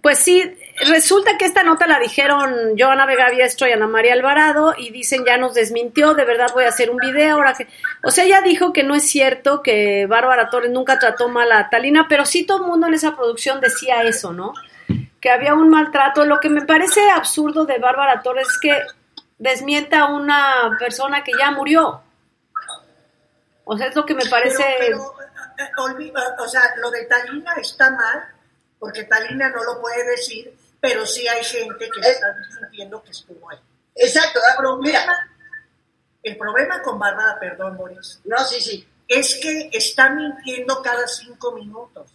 [0.01, 4.75] pues sí, resulta que esta nota la dijeron Joana Vega Biestro y Ana María Alvarado
[4.77, 7.67] y dicen ya nos desmintió, de verdad voy a hacer un video ahora que...
[8.03, 11.69] O sea, ella dijo que no es cierto que Bárbara Torres nunca trató mal a
[11.69, 14.53] Talina, pero sí todo el mundo en esa producción decía eso, ¿no?
[15.19, 16.25] Que había un maltrato.
[16.25, 18.81] Lo que me parece absurdo de Bárbara Torres es que
[19.39, 22.01] desmienta a una persona que ya murió.
[23.65, 24.63] O sea, es lo que me parece...
[24.79, 25.13] Pero,
[25.57, 28.23] pero, eh, o sea, lo de Talina está mal,
[28.79, 30.56] porque Talina no lo puede decir,
[30.87, 32.27] pero sí hay gente que le está
[32.69, 33.59] diciendo que estuvo ahí.
[33.93, 35.13] Exacto, el problema,
[36.23, 41.51] el problema con Bárbara, perdón, Boris, no, sí, sí, es que está mintiendo cada cinco
[41.51, 42.09] minutos,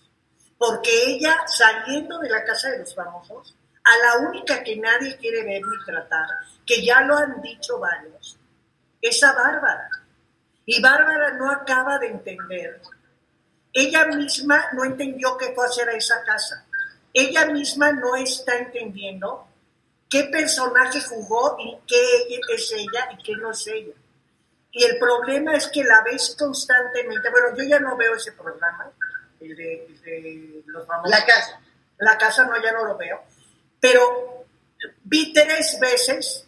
[0.56, 3.54] porque ella saliendo de la casa de los famosos,
[3.84, 6.28] a la única que nadie quiere ver ni tratar,
[6.64, 8.38] que ya lo han dicho varios,
[9.02, 9.90] es a Bárbara.
[10.64, 12.80] Y Bárbara no acaba de entender.
[13.74, 16.64] Ella misma no entendió qué fue hacer a esa casa.
[17.12, 19.46] Ella misma no está entendiendo
[20.08, 23.94] qué personaje jugó y qué es ella y qué no es ella.
[24.70, 27.30] Y el problema es que la ves constantemente.
[27.30, 28.90] Bueno, yo ya no veo ese programa,
[29.40, 31.10] el de, el de los famosos.
[31.10, 31.60] La casa.
[31.98, 33.22] La casa no, ya no lo veo.
[33.78, 34.46] Pero
[35.04, 36.46] vi tres veces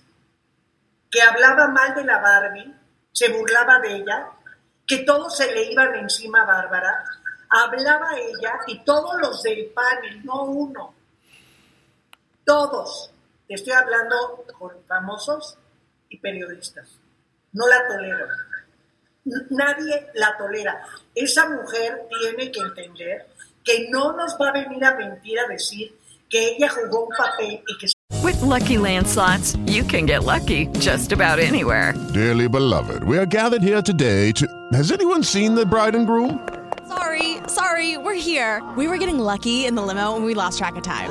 [1.10, 2.74] que hablaba mal de la Barbie,
[3.12, 4.30] se burlaba de ella,
[4.86, 7.04] que todos se le iban encima a Bárbara,
[7.50, 10.94] hablaba ella y todos los del panel, no uno,
[12.44, 13.10] todos,
[13.46, 15.56] te estoy hablando con famosos
[16.08, 16.88] y periodistas,
[17.52, 18.26] no la tolero.
[19.50, 20.82] Nadie la tolera.
[21.14, 23.26] Esa mujer tiene que entender
[23.64, 27.62] que no nos va a venir a mentir a decir que ella jugó un papel
[27.66, 27.86] y que
[28.22, 31.92] With Lucky Land slots, you can get lucky just about anywhere.
[32.14, 34.46] Dearly beloved, we are gathered here today to.
[34.72, 36.40] Has anyone seen the bride and groom?
[37.54, 38.62] Sorry, sorry, we're here.
[38.76, 41.10] We were getting lucky in the limo and we lost track of time.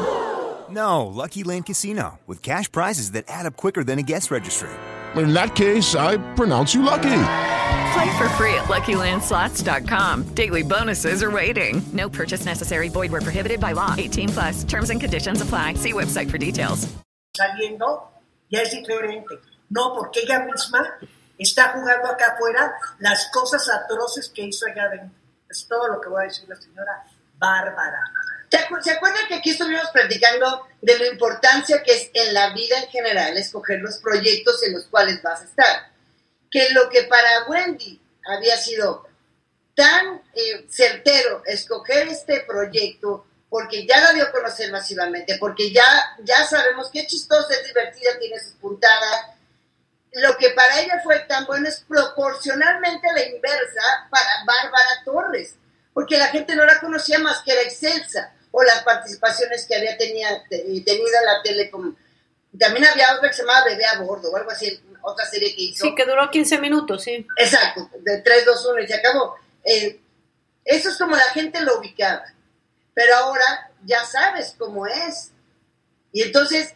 [0.70, 4.70] No, Lucky Land Casino, with cash prizes that add up quicker than a guest registry.
[5.16, 7.20] In that case, I pronounce you lucky.
[7.94, 10.34] Play for free at LuckyLandSlots.com.
[10.34, 11.82] Daily bonuses are waiting.
[11.94, 12.90] No purchase necessary.
[12.90, 13.94] Void where prohibited by law.
[13.98, 14.64] 18 plus.
[14.64, 15.76] Terms and conditions apply.
[15.76, 16.88] See website for details.
[17.36, 18.10] saliendo
[18.50, 19.40] ya es diferente.
[19.70, 21.00] No, porque ella misma
[21.38, 25.23] está jugando acá afuera las cosas atroces que hizo allá adentro.
[25.54, 27.04] Es todo lo que voy a decir la señora
[27.38, 28.00] Bárbara.
[28.50, 32.54] ¿Se acu- ¿Se acuerdan que aquí estuvimos platicando de la importancia que es en la
[32.54, 35.92] vida en general escoger los proyectos en los cuales vas a estar?
[36.52, 39.08] Que lo que para Wendy había sido
[39.76, 45.84] tan eh, certero escoger este proyecto porque ya la dio a conocer masivamente, porque ya,
[46.24, 49.28] ya sabemos es chistosa, es divertida, tiene sus puntadas.
[50.16, 55.56] Lo que para ella fue tan bueno es proporcionalmente la inversa para Bárbara Torres,
[55.94, 59.98] porque la gente no la conocía más que era excelsa, o las participaciones que había
[59.98, 61.72] tenía, te- tenido en la tele.
[61.72, 61.96] Como,
[62.60, 65.62] también había otra que se llamaba Bebé a Bordo, o algo así, otra serie que
[65.64, 65.86] hizo.
[65.86, 67.26] Sí, que duró 15 minutos, sí.
[67.38, 69.36] Exacto, de 3, 2, 1 y se acabó.
[69.64, 70.00] Eh,
[70.64, 72.24] eso es como la gente lo ubicaba.
[72.94, 75.32] Pero ahora ya sabes cómo es.
[76.12, 76.74] Y entonces,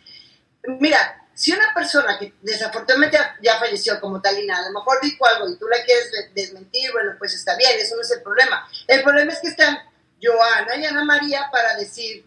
[0.80, 5.48] mira, si una persona que desafortunadamente ya, falleció como Talina, a lo mejor dijo algo
[5.48, 8.68] y tú la quieres de- desmentir, bueno, pues está bien, eso no es el problema.
[8.88, 9.78] El problema es que están
[10.20, 12.26] Joana y Ana María para decir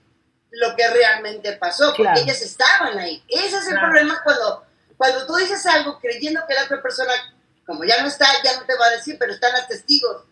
[0.53, 2.21] lo que realmente pasó, porque Claro.
[2.21, 3.21] ellas estaban ahí.
[3.29, 3.89] Ese es el Claro.
[3.89, 4.65] problema cuando,
[4.97, 7.13] cuando tú dices algo creyendo que la otra persona,
[7.67, 10.23] como ya no está, ya no te va a decir, pero están los testigos.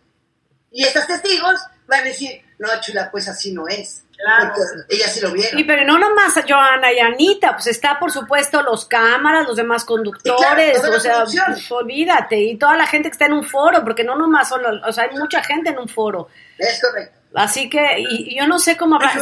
[0.71, 4.03] Y estos testigos van a decir, no, chula, pues así no es.
[4.19, 4.53] Claro.
[4.53, 5.57] Porque ellas sí lo vieron.
[5.57, 9.55] Y pero no nomás a Joana y Anita, pues está por supuesto los cámaras, los
[9.55, 13.45] demás conductores, claro, o sea, pues, olvídate, y toda la gente que está en un
[13.45, 16.27] foro, porque no nomás solo, o sea, hay mucha gente en un foro.
[16.57, 17.17] Es correcto.
[17.33, 19.13] Así que, y, y yo no sé cómo hablar.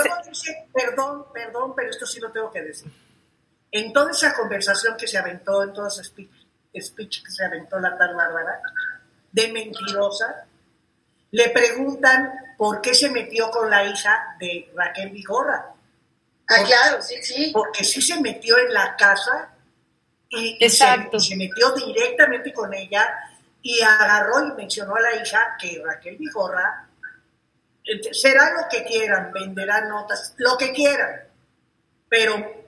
[0.74, 2.92] Perdón, perdón, pero esto sí lo tengo que decir.
[3.72, 6.32] En toda esa conversación que se aventó, en todo ese speech,
[6.80, 8.62] speech que se aventó la tal Bárbara,
[9.32, 10.46] de mentirosa,
[11.32, 15.74] le preguntan por qué se metió con la hija de Raquel Vigorra.
[16.50, 17.52] Ah, claro, sí, sí.
[17.54, 19.50] Porque sí se metió en la casa
[20.30, 21.18] y, y se, Exacto.
[21.18, 23.08] y se metió directamente con ella
[23.62, 26.88] y agarró y mencionó a la hija que Raquel Vigorra
[28.12, 31.22] será lo que quieran, venderán notas, lo que quieran,
[32.10, 32.66] pero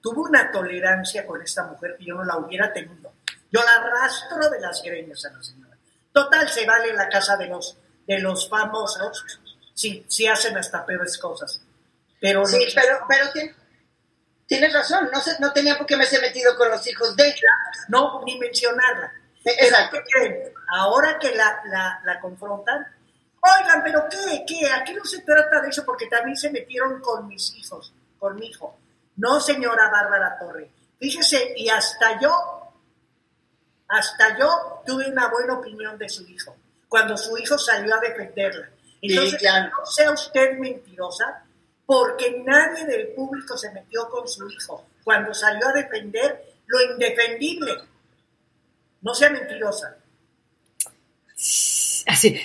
[0.00, 3.12] tuvo una tolerancia con esta mujer que yo no la hubiera tenido.
[3.50, 5.76] Yo la arrastro de las greñas a la señora.
[6.12, 7.76] Total, se vale en la casa de los,
[8.06, 9.24] de los famosos
[9.74, 11.60] si, si hacen hasta peores cosas.
[12.20, 13.54] Pero Sí, pero, pero tien-
[14.46, 17.28] tienes razón, no, se, no tenía por qué me haberse metido con los hijos de
[17.28, 17.48] ella.
[17.88, 19.06] no, ni mencionarla.
[19.44, 19.96] Eh, Pero, Exacto.
[19.96, 20.52] ¿qué creen?
[20.68, 22.86] Ahora que la, la, la confrontan,
[23.40, 24.44] oigan, pero ¿qué?
[24.46, 24.70] ¿Qué?
[24.70, 28.46] Aquí no se trata de eso porque también se metieron con mis hijos, con mi
[28.46, 28.78] hijo.
[29.16, 30.70] No, señora Bárbara Torre.
[31.00, 32.32] Fíjese, y hasta yo,
[33.88, 36.56] hasta yo tuve una buena opinión de su hijo,
[36.92, 38.68] cuando su hijo salió a defenderla.
[39.00, 39.72] Entonces, claro.
[39.78, 41.42] no sea usted mentirosa,
[41.86, 47.76] porque nadie del público se metió con su hijo cuando salió a defender lo indefendible.
[49.00, 49.96] No sea mentirosa.
[52.06, 52.38] Así.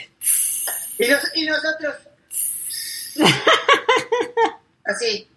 [0.97, 1.95] Y, nos- y nosotros.
[4.85, 5.27] Así.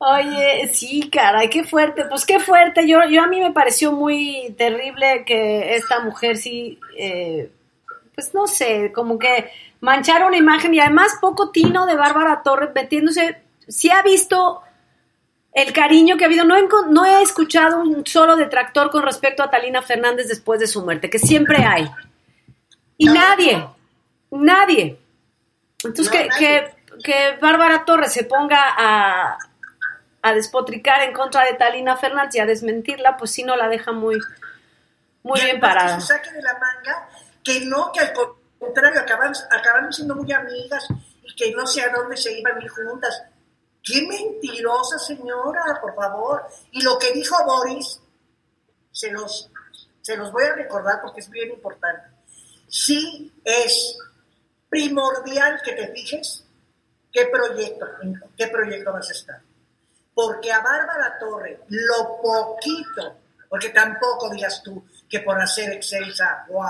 [0.00, 2.86] Oye, sí, caray, qué fuerte, pues qué fuerte.
[2.86, 7.50] Yo, yo a mí me pareció muy terrible que esta mujer sí, eh,
[8.14, 12.70] pues no sé, como que manchara una imagen y además poco tino de Bárbara Torres
[12.74, 13.42] metiéndose.
[13.66, 14.62] Sí ha visto
[15.52, 16.44] el cariño que ha habido.
[16.44, 20.68] No he, no he escuchado un solo detractor con respecto a Talina Fernández después de
[20.68, 21.90] su muerte, que siempre hay.
[22.96, 23.66] Y nadie,
[24.30, 24.96] nadie.
[25.82, 26.38] Entonces, que, nadie.
[26.38, 29.38] que, que Bárbara Torres se ponga a,
[30.28, 33.92] a despotricar en contra de Talina Fernández y a desmentirla, pues sí no la deja
[33.92, 34.18] muy,
[35.22, 35.96] muy Y bien parada.
[35.96, 37.08] Que se saque de la manga
[37.42, 38.12] que no, que al
[38.58, 40.86] contrario, acaban, acabaron siendo muy amigas
[41.22, 43.22] y que no sé a dónde se iban ir juntas.
[43.82, 46.46] Qué mentirosa señora, por favor.
[46.72, 48.00] Y lo que dijo Boris,
[48.92, 49.50] se los,
[50.02, 52.08] se los voy a recordar porque es bien importante.
[52.68, 53.96] Sí es
[54.68, 56.44] primordial que te fijes
[57.10, 57.86] qué proyecto,
[58.36, 59.47] qué proyecto vas a estar.
[60.18, 66.68] Porque a Bárbara Torre, lo poquito, porque tampoco digas tú que por hacer excelsa, wow,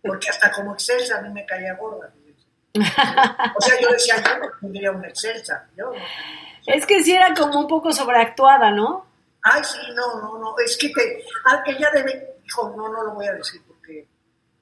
[0.00, 2.08] porque hasta como excelsa a mí me caía gorda.
[3.56, 5.66] O sea, yo decía, yo no tendría una excelsa.
[5.76, 5.98] Yo no.
[6.66, 9.06] Es que sí era como un poco sobreactuada, ¿no?
[9.42, 13.14] Ay, sí, no, no, no, es que te, ah, ella debe, dijo, no, no lo
[13.14, 14.06] voy a decir porque,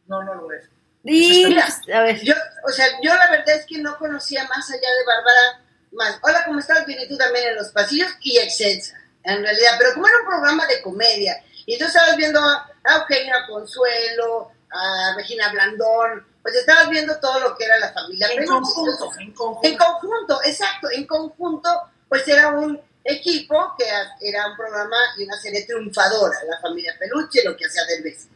[0.07, 0.61] no, no lo voy a
[1.03, 1.93] decir.
[1.93, 2.19] A ver.
[2.25, 2.35] Yo,
[2.67, 5.66] o sea, yo la verdad es que no conocía más allá de Bárbara
[5.97, 6.19] más.
[6.23, 6.87] Hola, ¿cómo estás?
[6.87, 9.73] Bien, y tú también en los pasillos y Excelsa, en realidad.
[9.79, 12.71] Pero como era un programa de comedia, y tú estabas viendo a
[13.01, 18.37] Eugenia Consuelo, a Regina Blandón, pues estabas viendo todo lo que era la familia En
[18.37, 18.53] Peluche.
[18.53, 19.69] conjunto, en conjunto.
[19.69, 21.69] En conjunto, exacto, en conjunto,
[22.09, 23.85] pues era un equipo que
[24.29, 28.29] era un programa y una serie triunfadora, la familia Peluche, lo que hacía Derbez.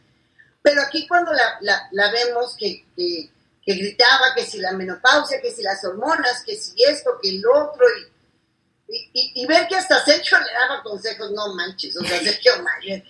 [0.61, 3.29] Pero aquí cuando la, la, la vemos que, que,
[3.65, 7.43] que gritaba que si la menopausia, que si las hormonas, que si esto, que el
[7.45, 12.03] otro, y, y, y- y ver que hasta Sergio le daba consejos, no manches, o
[12.03, 13.03] sea, Sergio Mayer,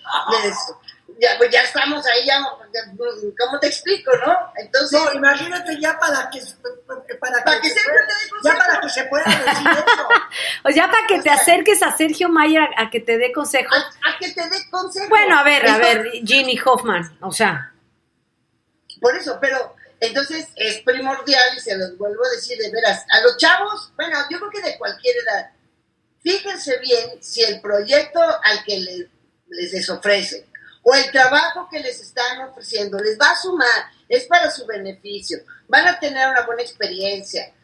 [1.18, 2.38] ya, pues ya estamos ahí, ya,
[3.38, 4.36] ¿cómo te explico, no?
[4.56, 6.40] Entonces, No, imagínate ya para que
[7.20, 10.08] para, Para que se pueda- te dé ya para que se pueda decir eso.
[10.64, 13.76] O sea, para que te acerques a Sergio Mayer a, a que te dé consejos.
[13.76, 15.08] a que te dé consejos.
[15.08, 17.72] Bueno, a ver, a ver, Ginny Hoffman, o sea.
[19.00, 23.04] Por eso, pero entonces es primordial y se los vuelvo a decir de veras.
[23.10, 25.50] A los chavos, bueno, yo creo que de cualquier edad,
[26.22, 29.10] fíjense bien si el proyecto al que le-
[29.48, 30.44] les, les ofrecen
[30.82, 35.38] o el trabajo que les están ofreciendo les va a sumar, es para su beneficio,
[35.68, 37.54] van a tener una buena experiencia.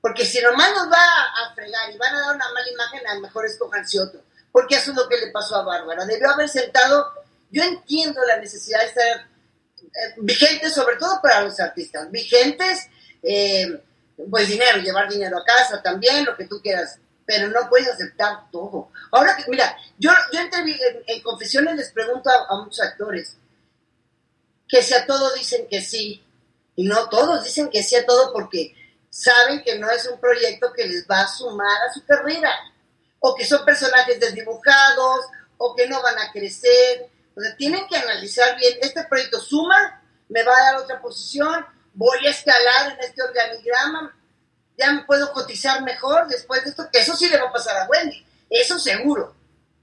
[0.00, 3.14] Porque si nomás nos va a fregar y van a dar una mala imagen, a
[3.14, 4.20] lo mejor escojanse otro.
[4.50, 6.04] Porque eso es lo que le pasó a Bárbara.
[6.06, 7.12] Debió haber sentado,
[7.50, 9.28] yo entiendo la necesidad de estar
[10.18, 12.88] vigentes, sobre todo para los artistas, vigentes,
[13.22, 13.82] eh,
[14.30, 18.50] pues dinero, llevar dinero a casa también, lo que tú quieras, pero no puedes aceptar
[18.50, 18.90] todo.
[19.10, 23.36] Ahora que, mira, yo, yo entrevi- en, en confesiones les pregunto a, a muchos actores
[24.68, 26.24] que si a todo dicen que sí,
[26.76, 28.74] y no todos dicen que sí a todo porque
[29.10, 32.50] saben que no es un proyecto que les va a sumar a su carrera,
[33.20, 35.26] o que son personajes desdibujados,
[35.58, 37.08] o que no van a crecer.
[37.36, 41.64] O sea, tienen que analizar bien, este proyecto suma, me va a dar otra posición,
[41.94, 44.16] voy a escalar en este organigrama,
[44.76, 47.76] ya me puedo cotizar mejor después de esto, que eso sí le va a pasar
[47.76, 49.34] a Wendy, eso seguro.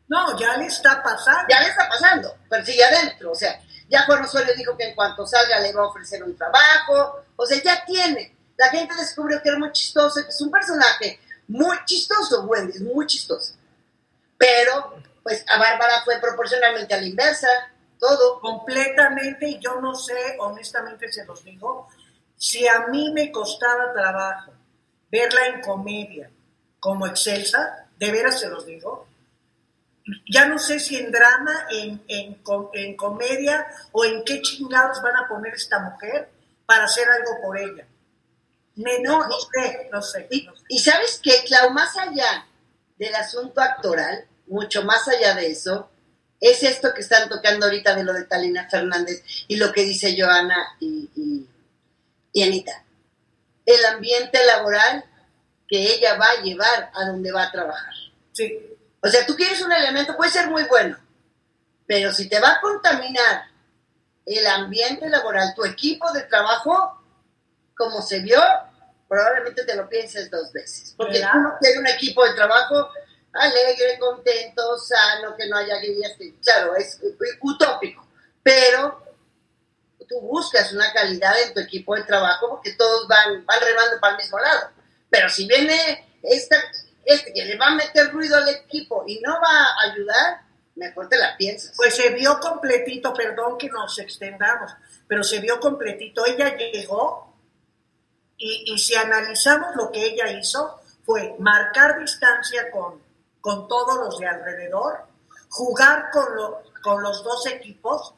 [0.07, 1.45] No, ya le está pasando.
[1.49, 4.95] Ya le está pasando, pero sigue adentro, o sea, ya Juan Osorio dijo que en
[4.95, 8.35] cuanto salga le va a ofrecer un trabajo, o sea, ya tiene.
[8.57, 12.81] La gente descubrió que era muy chistoso, que es un personaje muy chistoso, Wendy, es
[12.81, 13.53] muy chistoso.
[14.37, 17.47] Pero, pues a Bárbara fue proporcionalmente a la inversa,
[17.99, 18.39] todo.
[18.39, 21.87] Completamente, y yo no sé, honestamente se los digo,
[22.37, 24.53] si a mí me costaba trabajo
[25.11, 26.29] verla en comedia
[26.79, 29.07] como excelsa, de veras se los digo,
[30.31, 32.41] ya no sé si en drama, en, en,
[32.73, 36.29] en comedia o en qué chingados van a poner esta mujer
[36.65, 37.85] para hacer algo por ella.
[38.75, 40.27] Me- no, no sé, no sé.
[40.31, 42.47] Y, y sabes qué, Clau, más allá
[42.97, 45.89] del asunto actoral, mucho más allá de eso,
[46.41, 50.15] es esto que están tocando ahorita de lo de Talina Fernández y lo que dice
[50.19, 51.47] Joana y, y-
[52.31, 52.83] y Anita.
[53.65, 55.03] El ambiente laboral
[55.67, 57.93] que ella va a llevar a donde va a trabajar.
[58.33, 58.57] Sí.
[59.01, 60.97] O sea, tú quieres un elemento, puede ser muy bueno,
[61.85, 63.43] pero si te va a contaminar
[64.25, 67.01] el ambiente laboral, tu equipo de trabajo,
[67.75, 68.41] como se vio,
[69.07, 70.93] probablemente te lo pienses dos veces.
[70.97, 71.39] Porque Claro.
[71.39, 72.89] uno quiere un equipo de trabajo
[73.33, 76.99] alegre, contento, sano, que no haya que claro, es
[77.41, 78.07] utópico,
[78.41, 79.09] pero
[80.09, 84.15] tú buscas una calidad en tu equipo de trabajo porque todos van, van remando para
[84.15, 84.71] el mismo lado.
[85.09, 86.57] Pero si viene esta,
[87.05, 90.41] este que le va a meter ruido al equipo y no va a ayudar,
[90.75, 91.73] mejor te la piensas.
[91.77, 94.71] Pues se vio completito, perdón que nos extendamos,
[95.07, 96.25] pero se vio completito.
[96.25, 97.35] Ella llegó
[98.37, 103.01] y, y si analizamos lo que ella hizo, fue marcar distancia con,
[103.41, 104.99] con todos los de alrededor,
[105.49, 108.13] jugar con, lo- con los dos equipos,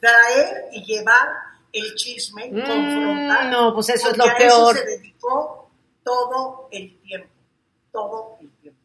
[0.00, 1.28] traer y llevar
[1.72, 3.46] el chisme, Mm, confrontar.
[3.46, 4.76] no, pues eso es lo a eso peor.
[4.76, 5.70] se dedicó
[6.04, 7.28] todo el tiempo,
[7.92, 8.80] todo el tiempo.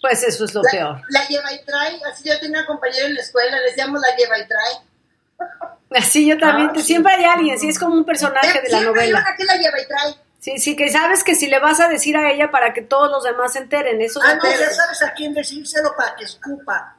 [0.00, 1.00] Pues eso es lo la, peor.
[1.08, 4.14] la lleva y trae, así yo tenía una compañera en la escuela, le decíamos la
[4.16, 5.98] lleva y trae.
[5.98, 6.82] Así yo también, Ah, sí.
[6.82, 9.20] siempre hay alguien, sí, es como un personaje de la Siempre hay novela.
[9.20, 10.14] una que la lleva y trae.
[10.44, 13.10] Sí, sí, que sabes que si le vas a decir a ella para que todos
[13.10, 16.98] los demás se enteren, eso Ah, no, ya sabes a quién decírselo para que escupa.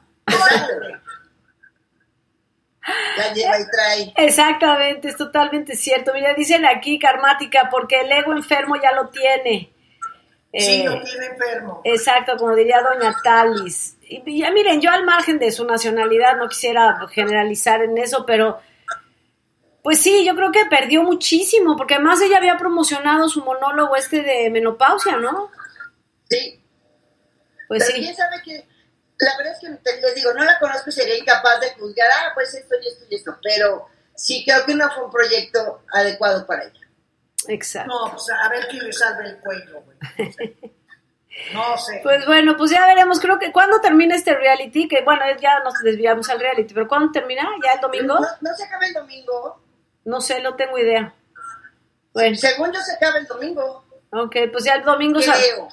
[3.16, 4.12] La lleva y trae.
[4.16, 6.12] Exactamente, es totalmente cierto.
[6.12, 9.72] Mira, dicen aquí, karmática, porque el ego enfermo ya lo tiene.
[10.52, 11.82] Sí, Eh, lo tiene enfermo.
[11.84, 13.96] Exacto, como diría doña Talis.
[14.02, 18.58] Y ya miren, yo al margen de su nacionalidad no quisiera generalizar en eso, pero
[19.86, 24.20] pues sí, yo creo que perdió muchísimo, porque además ella había promocionado su monólogo este
[24.20, 25.48] de menopausia, ¿no?
[26.28, 26.60] Sí.
[27.68, 28.02] Pues Pero sí.
[28.02, 28.66] quién sabe que,
[29.18, 32.08] la verdad es que te- les digo, no la conozco y sería incapaz de juzgar,
[32.20, 35.82] ah, pues esto y esto y esto, pero sí creo que no fue un proyecto
[35.92, 36.80] adecuado para ella.
[37.46, 37.92] Exacto.
[37.94, 39.98] No, pues a ver quién le salve el cuello, güey.
[40.18, 40.56] No sé.
[41.54, 42.00] No sé.
[42.02, 43.20] Pues bueno, pues ya veremos.
[43.20, 47.12] Creo que cuando termina este reality, que bueno, ya nos desviamos al reality, pero ¿cuándo
[47.12, 47.48] termina?
[47.64, 48.14] ¿Ya el domingo?
[48.14, 49.62] No, no se acaba el domingo.
[50.06, 51.12] No sé, no tengo idea.
[52.14, 53.84] Bueno, Según yo se acaba el domingo.
[54.10, 55.20] ok, pues ya el domingo.
[55.20, 55.68] Creo.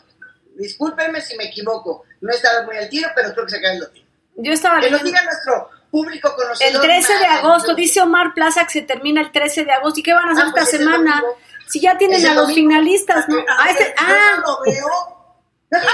[0.56, 2.04] Discúlpenme si me equivoco.
[2.22, 4.08] No he estado muy al tiro, pero creo que se acaba el domingo.
[4.36, 6.82] Yo estaba Que nos diga nuestro público El conocedor.
[6.82, 10.00] 13 de agosto, dice Omar Plaza que se termina el 13 de agosto.
[10.00, 11.16] ¿Y qué van a hacer Ah, pues esta es el semana?
[11.22, 11.38] domingo.
[11.68, 12.56] Si ya tienen el a los domingo.
[12.70, 13.38] finalistas, ¿no?
[13.48, 15.36] Ah, este- Yo ah, no lo veo,
[15.70, 15.86] pero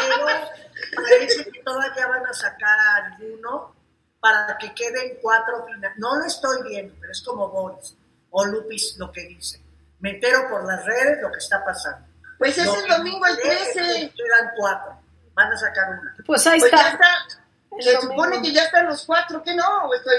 [0.95, 3.75] parece que todavía van a sacar a alguno
[4.19, 5.97] para que queden cuatro finales.
[5.97, 7.95] No lo estoy viendo, pero es como Boris
[8.31, 9.61] o Lupis lo que dice.
[9.99, 12.07] Me entero por las redes lo que está pasando.
[12.37, 13.79] Pues es Lo el domingo el me enteré 13.
[13.81, 14.99] es que Quedan cuatro.
[15.33, 16.15] Van a sacar una.
[16.25, 16.91] pues ahí Pues ya está.
[16.91, 17.43] está.
[17.81, 18.13] Se domingo.
[18.13, 20.15] supone que ya están los cuatro, que no, estoy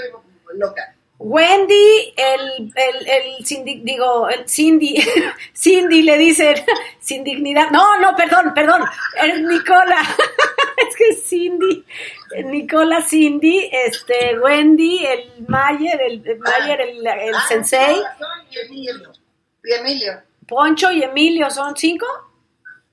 [0.55, 0.95] loca.
[1.23, 4.95] Wendy, el, el, el Cindy, digo, el Cindy,
[5.55, 6.55] Cindy le dicen,
[6.99, 7.69] sin dignidad.
[7.69, 8.83] No, no, perdón, perdón,
[9.21, 10.01] es Nicola.
[10.89, 11.85] es que es Cindy,
[12.45, 18.01] Nicola, Cindy, este, Wendy, el Mayer, el, el Mayer, el, el Ah, Sensei,
[18.49, 19.11] y Emilio.
[19.63, 20.13] Y Emilio.
[20.47, 22.07] Poncho y Emilio, ¿son cinco?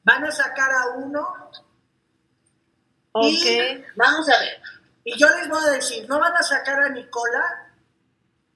[0.04, 1.26] Van a sacar a uno
[3.12, 3.24] Ok.
[3.24, 4.60] Y- Vamos a ver.
[5.04, 7.67] Y yo les voy a decir, no van a sacar a Nicola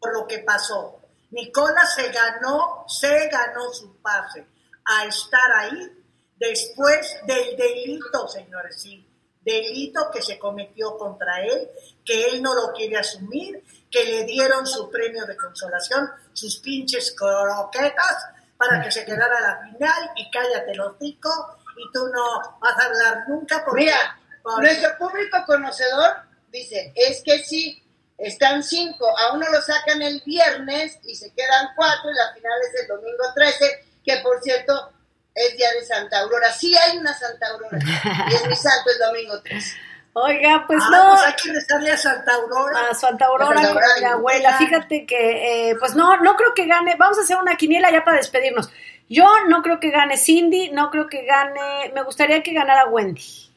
[0.03, 1.01] por lo que pasó.
[1.31, 4.45] Nicola se ganó, se ganó su pase
[4.85, 6.05] a estar ahí
[6.37, 9.09] después del delito, señores, sí,
[9.41, 11.71] delito que se cometió contra él,
[12.05, 17.15] que él no lo quiere asumir, que le dieron su premio de consolación, sus pinches
[17.17, 18.27] croquetas,
[18.57, 22.79] para que se quedara a la final y cállate los hocico y tú no vas
[22.79, 23.85] a hablar nunca porque...
[23.85, 26.13] Mira, porque- nuestro público conocedor
[26.51, 27.82] dice, es que sí,
[28.23, 32.53] están cinco, a uno lo sacan el viernes y se quedan cuatro y la final
[32.69, 34.93] es el domingo 13, que por cierto
[35.35, 36.53] es día de Santa Aurora.
[36.53, 37.79] Sí hay una Santa Aurora
[38.31, 39.77] y es mi santo el domingo 13.
[40.15, 41.11] Oiga, pues Ah, no.
[41.11, 42.91] pues hay que rezarle a Santa Aurora.
[42.91, 44.59] A Santa Aurora Santa con Aurora mi abuela.
[44.59, 46.97] Fíjate que, eh, pues no, no creo que gane.
[46.99, 48.69] Vamos a hacer una quiniela ya para despedirnos.
[49.09, 51.91] Yo no creo que gane Cindy, no creo que gane.
[51.95, 53.51] Me gustaría que ganara Wendy.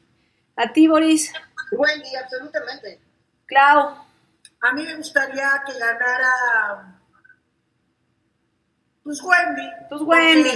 [0.56, 1.30] A ti, Boris,
[1.72, 3.00] Wendy, absolutamente.
[3.44, 4.05] Clau.
[4.62, 6.98] A mí me gustaría que ganara.
[9.02, 9.68] Pues Wendy.
[9.88, 10.50] Pues Wendy.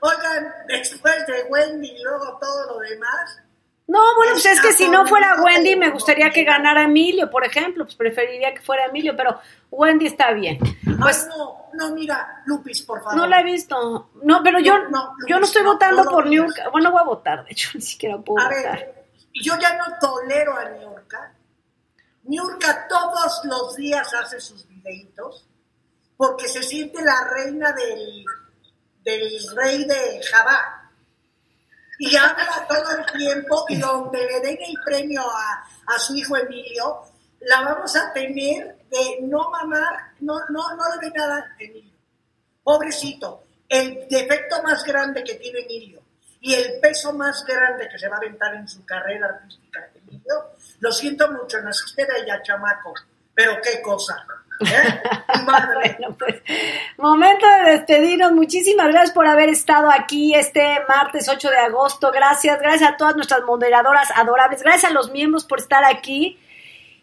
[0.00, 3.40] Porque, Oigan, después de Wendy y luego todo lo demás.
[3.86, 7.42] No, bueno, pues es que si no fuera Wendy, me gustaría que ganara Emilio, por
[7.46, 7.84] ejemplo.
[7.84, 10.58] Pues preferiría que fuera Emilio, pero Wendy está bien.
[11.00, 13.16] Pues Ay, no, no, mira, Lupis, por favor.
[13.16, 14.10] no la he visto.
[14.22, 16.44] No, pero yo No, no, yo no estoy no, votando por New.
[16.44, 16.54] York.
[16.70, 18.78] Bueno, voy a votar, de hecho, ni siquiera puedo A votar.
[18.78, 19.04] ver,
[19.42, 21.32] yo ya no tolero a Niurka.
[22.28, 25.46] Niurka todos los días hace sus videitos
[26.16, 28.24] porque se siente la reina del,
[29.02, 30.90] del rey de Jabá.
[32.00, 36.36] Y habla todo el tiempo y donde le den el premio a, a su hijo
[36.36, 37.02] Emilio,
[37.40, 41.94] la vamos a tener de no mamar, no, no, no le ve nada a Emilio.
[42.62, 46.02] Pobrecito, el defecto más grande que tiene Emilio
[46.40, 50.50] y el peso más grande que se va a aventar en su carrera artística Emilio,
[50.80, 52.94] lo siento mucho, naciste de ella, chamaco,
[53.34, 54.24] pero qué cosa.
[54.60, 55.00] ¿eh?
[55.44, 56.42] Bueno, pues,
[56.96, 58.32] momento de despedirnos.
[58.32, 62.10] Muchísimas gracias por haber estado aquí este martes 8 de agosto.
[62.10, 64.62] Gracias, gracias a todas nuestras moderadoras adorables.
[64.62, 66.38] Gracias a los miembros por estar aquí.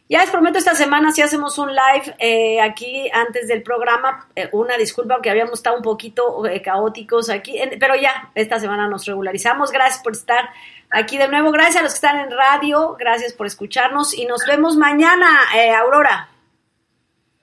[0.07, 4.27] Ya les prometo esta semana si hacemos un live eh, aquí antes del programa.
[4.35, 8.87] Eh, una disculpa porque habíamos estado un poquito eh, caóticos aquí, pero ya esta semana
[8.87, 9.71] nos regularizamos.
[9.71, 10.49] Gracias por estar
[10.95, 11.51] aquí de nuevo.
[11.51, 12.95] Gracias a los que están en radio.
[12.97, 16.29] Gracias por escucharnos y nos vemos mañana, eh, Aurora.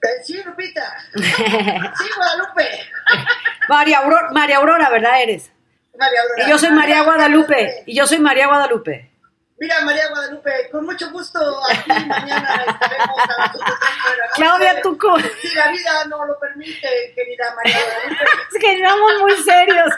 [0.01, 0.93] Eh, Sí, Lupita.
[1.15, 2.79] Sí, Guadalupe.
[3.69, 5.51] María Aurora, María Aurora, ¿verdad eres?
[5.97, 6.43] María Aurora.
[6.45, 7.83] Y yo soy María Guadalupe.
[7.85, 9.12] Y yo soy María Guadalupe.
[9.63, 11.39] Mira, María Guadalupe, con mucho gusto
[11.71, 14.33] aquí mañana estaremos a las 8 de la noche.
[14.35, 18.25] Claudia, tú co- Si la vida no lo permite, querida María Guadalupe.
[18.51, 19.93] Es que estamos muy serios.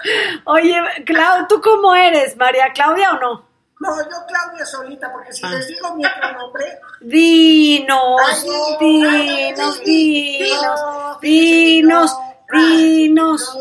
[0.45, 2.37] Oye, Clau, ¿tú cómo eres?
[2.37, 3.49] ¿María Claudia o no?
[3.79, 5.49] No, yo Claudia solita, porque si Ah.
[5.49, 12.17] les digo mi otro nombre, Dinos, Ay, no, dinos, ay, dinos, no, dinos,
[12.51, 13.57] dinos.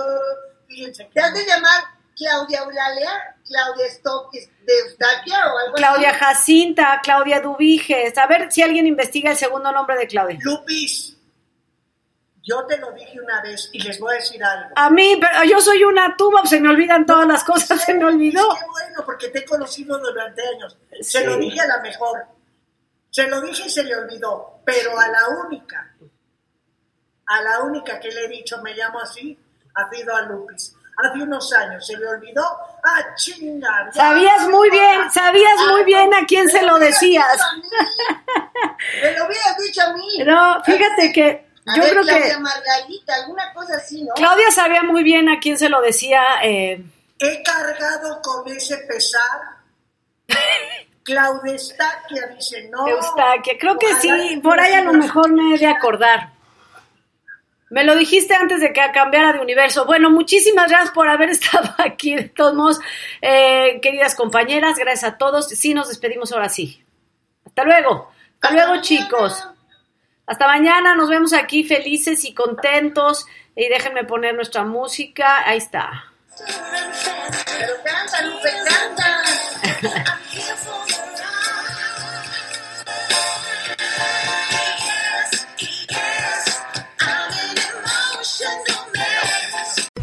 [0.69, 1.83] fíjense ¿Te has de llamar
[2.15, 3.34] Claudia Eulalia?
[3.47, 6.19] ¿Claudia Stock de Eustaquia o algo Claudia así?
[6.19, 8.17] Jacinta, Claudia Dubiges.
[8.17, 10.39] A ver si alguien investiga el segundo nombre de Claudia.
[10.43, 11.17] Lupis,
[12.43, 14.71] yo te lo dije una vez y les voy a decir algo.
[14.77, 18.05] A mí, pero yo soy una tuba, se me olvidan todas las cosas, se me
[18.05, 18.43] olvidó.
[18.55, 20.77] Qué bueno, porque te he conocido durante años.
[20.93, 21.05] Sí.
[21.05, 22.27] Se lo dije a la mejor.
[23.11, 24.61] Se lo dije y se le olvidó.
[24.65, 25.95] Pero a la única
[27.27, 29.39] A la única que le he dicho me llamo así
[29.75, 30.75] ha sido a Lupis.
[30.97, 32.45] Hace unos años se le olvidó.
[32.85, 33.91] ¡Ah, chinga!
[33.93, 37.27] Sabías muy bien, sabías muy Ay, bien a quién se lo decías.
[39.03, 40.19] Me lo hubieras dicho a mí.
[40.25, 44.15] No, fíjate que A yo ver, creo Claudia que Margarita, alguna cosa así, ¿no?
[44.15, 46.23] Claudia sabía muy bien a quién se lo decía.
[46.43, 46.85] eh,
[47.19, 49.41] He cargado con ese pesar.
[51.03, 52.87] Claudia dice no.
[52.89, 56.34] Eustaquia, creo que sí, por ahí a lo mejor me he de acordar.
[57.75, 59.85] Me lo dijiste antes de que cambiara de universo.
[59.85, 62.15] Bueno, muchísimas gracias por haber estado aquí.
[62.15, 62.79] De todos modos,
[63.21, 65.49] eh, queridas compañeras, gracias a todos.
[65.49, 66.85] Sí, nos despedimos ahora sí.
[67.45, 68.13] Hasta luego.
[68.41, 69.49] Hasta, luego, chicos.
[70.25, 70.95] Hasta mañana.
[70.95, 73.27] Nos vemos aquí felices y contentos.
[73.57, 75.43] Y déjenme poner nuestra música.
[75.45, 76.05] Ahí está.
[76.39, 79.64] Pero canta, Lupe, canta.